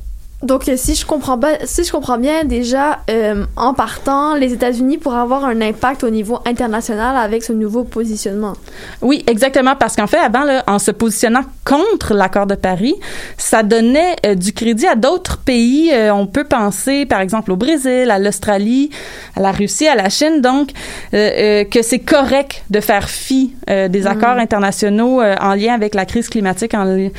[0.42, 4.54] Donc, euh, si je comprends pas, si je comprends bien, déjà, euh, en partant, les
[4.54, 8.54] États-Unis pourraient avoir un impact au niveau international avec ce nouveau positionnement.
[9.02, 12.96] Oui, exactement, parce qu'en fait, avant, là, en se positionnant contre l'accord de Paris,
[13.38, 15.92] ça donnait euh, du crédit à d'autres pays.
[15.92, 18.92] Euh, on peut penser, par exemple, au Brésil, à l'Australie,
[19.36, 20.70] à la Russie, à la Chine, donc
[21.12, 26.74] que c'est correct de faire fi des accords internationaux en lien avec la crise climatique
[26.74, 27.10] en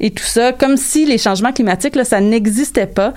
[0.00, 3.12] et tout ça, comme si les changements climatiques, là, ça n'existait pas.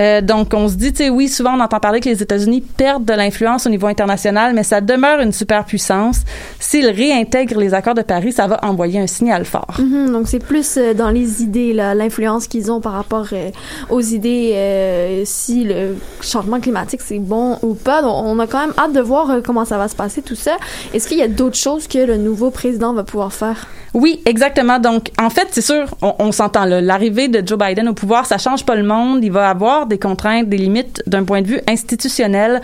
[0.00, 2.60] Euh, donc, on se dit, tu sais, oui, souvent on entend parler que les États-Unis
[2.60, 6.22] perdent de l'influence au niveau international, mais ça demeure une superpuissance.
[6.58, 9.76] S'ils réintègrent les accords de Paris, ça va envoyer un signal fort.
[9.78, 13.50] Mhm, donc c'est plus euh, dans les idées, l'influence qu'ils ont par rapport euh,
[13.90, 18.02] aux idées, si le changement climatique c'est bon ou pas.
[18.02, 20.52] Donc, on a quand même hâte de voir comment ça va se passer tout ça.
[20.92, 23.66] Est-ce qu'il y a d'autres choses que le nouveau président va pouvoir faire?
[23.94, 24.80] Oui, exactement.
[24.80, 26.80] Donc, en fait, c'est sûr, on, on s'entend là.
[26.80, 28.93] L'arrivée de Joe Biden au pouvoir, ça change pas le monde.
[29.22, 32.60] Il va avoir des contraintes, des limites d'un point de vue institutionnel.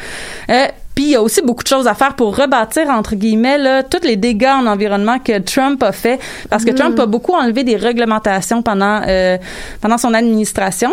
[0.51, 3.59] Euh, puis il y a aussi beaucoup de choses à faire pour rebâtir entre guillemets
[3.59, 6.19] là, tous les dégâts en environnement que Trump a fait
[6.51, 6.75] parce que Mm.
[6.75, 9.39] Trump a beaucoup enlevé des réglementations pendant euh,
[9.81, 10.93] pendant son administration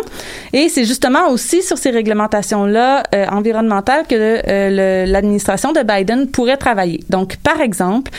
[0.52, 6.56] et c'est justement aussi sur ces réglementations là environnementales que euh, l'administration de Biden pourrait
[6.56, 7.04] travailler.
[7.08, 8.10] Donc par exemple,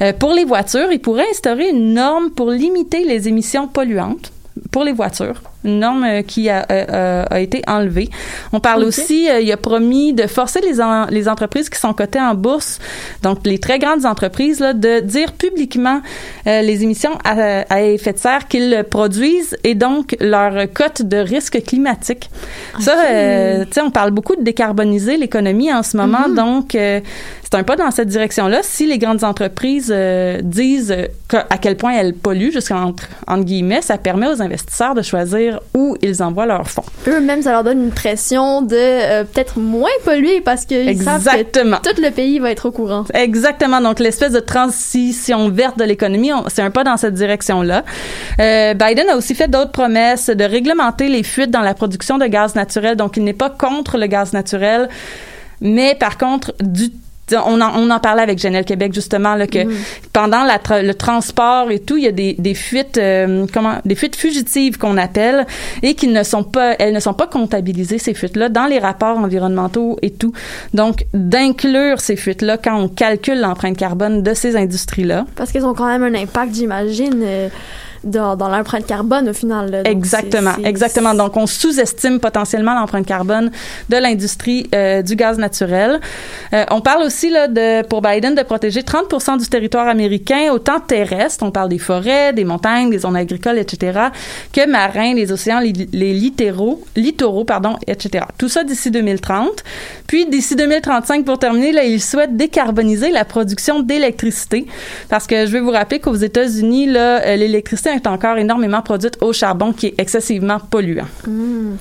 [0.00, 4.32] euh, pour les voitures, il pourrait instaurer une norme pour limiter les émissions polluantes
[4.70, 8.08] pour les voitures, une norme euh, qui a, euh, euh, a été enlevée.
[8.52, 12.20] On parle aussi, il a promis de forcer les, en- les entreprises qui sont cotées
[12.20, 12.78] en bourse,
[13.22, 16.00] donc les très grandes entreprises, là, de dire publiquement
[16.46, 21.62] les émissions à, à effet de serre qu'ils produisent et donc leur cote de risque
[21.64, 22.30] climatique.
[22.80, 27.00] Ça, euh, tu sais, on parle beaucoup de décarboniser l'économie en ce moment, donc euh,
[27.42, 28.60] c'est un pas dans cette direction-là.
[28.62, 30.94] Si les grandes entreprises euh, disent
[31.32, 35.55] à quel point elles polluent, jusqu'en entre, entre guillemets, ça permet aux investisseurs de choisir
[35.74, 36.84] où ils envoient leurs fonds.
[37.06, 40.62] Eux-mêmes, ça leur donne une pression de euh, peut-être moins polluer parce
[41.02, 41.24] savent
[41.82, 43.04] que tout le pays va être au courant.
[43.14, 43.80] Exactement.
[43.80, 47.84] Donc, l'espèce de transition verte de l'économie, on- c'est un pas dans cette direction-là.
[48.40, 52.26] Euh, Biden a aussi fait d'autres promesses de réglementer les fuites dans la production de
[52.26, 52.96] gaz naturel.
[52.96, 54.88] Donc, il n'est pas contre le gaz naturel,
[55.60, 56.90] mais par contre, du
[57.32, 59.58] on en, on en parlait avec Janelle Québec justement là, que
[60.12, 63.76] pendant la tra- le transport et tout, il y a des, des fuites euh, comment
[63.84, 65.46] des fuites fugitives qu'on appelle
[65.82, 68.78] et qui ne sont pas elles ne sont pas comptabilisées ces fuites là dans les
[68.78, 70.32] rapports environnementaux et tout.
[70.74, 75.26] Donc d'inclure ces fuites là quand on calcule l'empreinte carbone de ces industries là.
[75.34, 77.48] Parce qu'elles ont quand même un impact, j'imagine, euh,
[78.04, 79.70] dans, dans l'empreinte carbone au final.
[79.70, 79.82] là.
[79.84, 81.14] Exactement, exactement.
[81.14, 83.50] Donc, on sous-estime potentiellement l'empreinte carbone
[83.88, 86.00] de l'industrie euh, du gaz naturel.
[86.52, 90.80] Euh, on parle aussi là de pour Biden de protéger 30% du territoire américain, autant
[90.80, 93.98] terrestre, on parle des forêts, des montagnes, des zones agricoles, etc.,
[94.52, 98.24] que marins, les océans, les, les littéraux, littoraux, pardon, etc.
[98.38, 99.64] Tout ça d'ici 2030.
[100.06, 104.66] Puis d'ici 2035, pour terminer, là, il souhaite décarboniser la production d'électricité,
[105.08, 107.36] parce que je vais vous rappeler qu'aux États-Unis, là, euh,
[107.90, 111.06] est encore énormément produite au charbon, qui est excessivement polluant.
[111.26, 111.76] Hmm.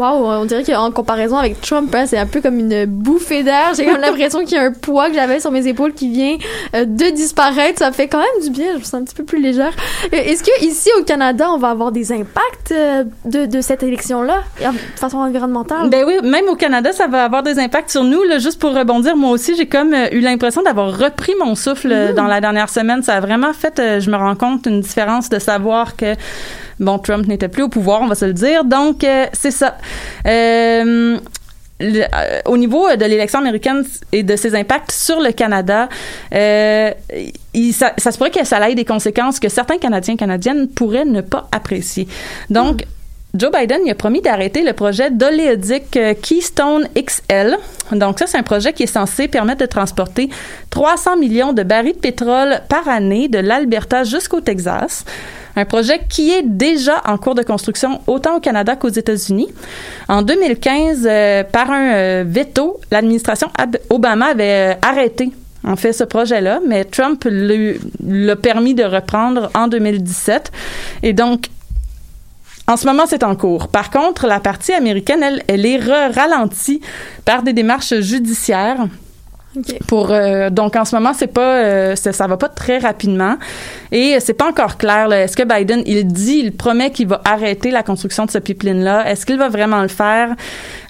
[0.00, 3.74] Wow, on dirait qu'en comparaison avec Trump, hein, c'est un peu comme une bouffée d'air.
[3.76, 6.38] J'ai comme l'impression qu'il y a un poids que j'avais sur mes épaules qui vient
[6.74, 7.80] euh, de disparaître.
[7.80, 8.72] Ça fait quand même du bien.
[8.74, 9.74] Je me sens un petit peu plus légère.
[10.10, 14.42] Est-ce que ici au Canada, on va avoir des impacts euh, de, de cette élection-là
[14.60, 15.90] de façon environnementale?
[15.90, 18.22] Ben oui, même au Canada, ça va avoir des impacts sur nous.
[18.24, 21.92] Là, juste pour rebondir, moi aussi, j'ai comme euh, eu l'impression d'avoir repris mon souffle
[21.92, 23.02] euh, dans la dernière semaine.
[23.02, 26.14] Ça a vraiment fait, je me rends compte, une différence de savoir que
[26.80, 28.64] bon, Trump n'était plus au pouvoir, on va se le dire.
[28.64, 29.76] Donc, euh, c'est ça.
[30.26, 31.18] Euh,
[31.82, 35.88] euh, au niveau de l'élection américaine et de ses impacts sur le Canada,
[36.30, 37.00] ça
[38.12, 41.48] se pourrait que ça ait des conséquences que certains Canadiens et Canadiennes pourraient ne pas
[41.52, 42.06] apprécier.
[42.50, 42.84] Donc,
[43.32, 47.56] Joe Biden il a promis d'arrêter le projet d'oléoduc euh, Keystone XL.
[47.92, 50.28] Donc ça, c'est un projet qui est censé permettre de transporter
[50.70, 55.04] 300 millions de barils de pétrole par année de l'Alberta jusqu'au Texas.
[55.54, 59.48] Un projet qui est déjà en cours de construction autant au Canada qu'aux États-Unis.
[60.08, 63.48] En 2015, euh, par un euh, veto, l'administration
[63.90, 65.30] Obama avait arrêté
[65.62, 70.50] en fait ce projet-là, mais Trump l'a permis de reprendre en 2017.
[71.02, 71.46] Et donc,
[72.70, 73.66] en ce moment, c'est en cours.
[73.66, 76.80] Par contre, la partie américaine, elle, elle est ralentie
[77.24, 78.86] par des démarches judiciaires.
[79.88, 83.36] Pour euh, donc en ce moment c'est pas euh, c'est- ça va pas très rapidement.
[83.90, 87.72] Et c'est pas encore clair est-ce que Biden il dit il promet qu'il va arrêter
[87.72, 90.36] la construction de ce pipeline là est-ce qu'il va vraiment le faire?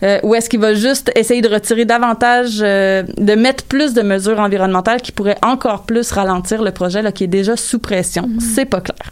[0.02, 4.02] Euh, ou est-ce qu'il va juste essayer de retirer davantage euh, de mettre plus de
[4.02, 8.28] mesures environnementales qui pourraient encore plus ralentir le projet là qui est déjà sous pression?
[8.40, 9.08] C'est pas clair.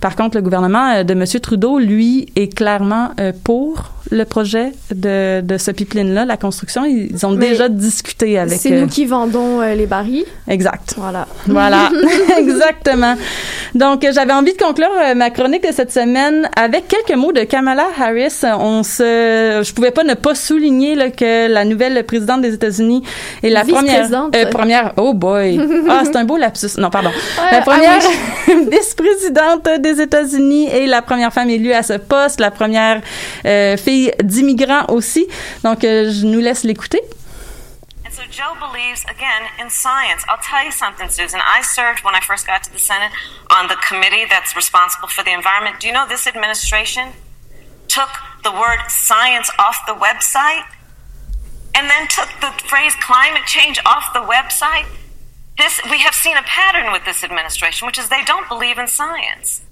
[0.00, 4.72] Par contre le gouvernement euh, de monsieur Trudeau lui est clairement euh, pour le projet
[4.94, 8.80] de, de ce pipeline là la construction ils ont Mais déjà discuté avec C'est euh,
[8.82, 10.24] nous qui vendons euh, les barils.
[10.48, 10.94] Exact.
[10.96, 11.26] Voilà.
[11.46, 11.90] Voilà,
[12.38, 13.14] exactement.
[13.74, 17.32] Donc, euh, j'avais envie de conclure euh, ma chronique de cette semaine avec quelques mots
[17.32, 18.40] de Kamala Harris.
[18.58, 23.02] On se, je pouvais pas ne pas souligner là, que la nouvelle présidente des États-unis
[23.42, 24.36] est la première, Vice-présidente.
[24.36, 24.92] euh, première.
[24.96, 26.78] Oh boy, ah c'est un beau lapsus.
[26.78, 27.10] Non, pardon.
[27.10, 27.98] Ouais, la ah première
[28.70, 33.00] vice-présidente des États-Unis et la première femme élue à ce poste, la première
[33.44, 35.26] euh, fille d'immigrants aussi.
[35.64, 37.00] Donc, euh, je nous laisse l'écouter.
[38.04, 40.24] And so Joe believes, again, in science.
[40.28, 41.40] I'll tell you something, Susan.
[41.44, 43.12] I served when I first got to the Senate
[43.50, 45.80] on the committee that's responsible for the environment.
[45.80, 47.12] Do you know this administration
[47.88, 48.10] took
[48.44, 50.64] the word science off the website
[51.74, 54.86] and then took the phrase climate change off the website?
[55.58, 58.86] This, we have seen a pattern with this administration, which is they don't believe in
[58.86, 59.62] science.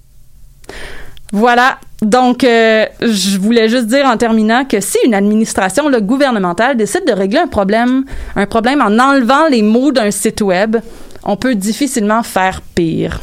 [1.33, 1.79] Voilà.
[2.03, 7.07] Donc, euh, je voulais juste dire en terminant que si une administration là, gouvernementale décide
[7.07, 8.05] de régler un problème,
[8.37, 10.77] un problème en enlevant les mots d'un site web,
[11.25, 13.21] on peut difficilement faire pire.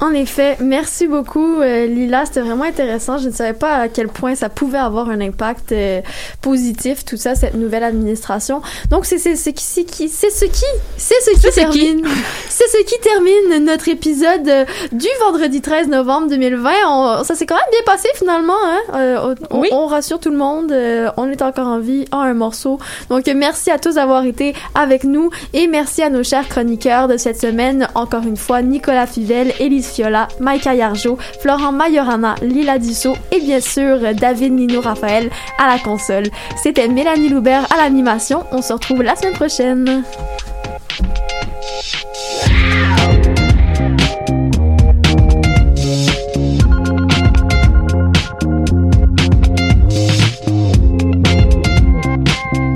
[0.00, 3.18] En effet, merci beaucoup euh, Lila, c'était vraiment intéressant.
[3.18, 6.00] Je ne savais pas à quel point ça pouvait avoir un impact euh,
[6.42, 8.60] positif tout ça cette nouvelle administration.
[8.90, 10.64] Donc c'est c'est qui c'est qui c'est ce qui
[10.96, 11.78] c'est ce qui C'est ce qui.
[11.80, 12.06] termine
[12.48, 16.70] c'est ce qui termine notre épisode euh, du vendredi 13 novembre 2020.
[16.88, 19.34] On- ça s'est quand même bien passé finalement hein.
[19.50, 20.72] On, on rassure tout le monde,
[21.16, 22.78] on est encore en vie en un morceau.
[23.08, 27.16] Donc merci à tous d'avoir été avec nous et merci à nos chers chroniqueurs de
[27.16, 33.16] cette semaine encore une fois Nicolas Fivel, Élise Fiola, Maïka Yarjo, Florent Majorana, Lila Dussault
[33.32, 36.24] et bien sûr David Nino Raphaël à la console.
[36.62, 38.44] C'était Mélanie Loubert à l'animation.
[38.52, 40.04] On se retrouve la semaine prochaine.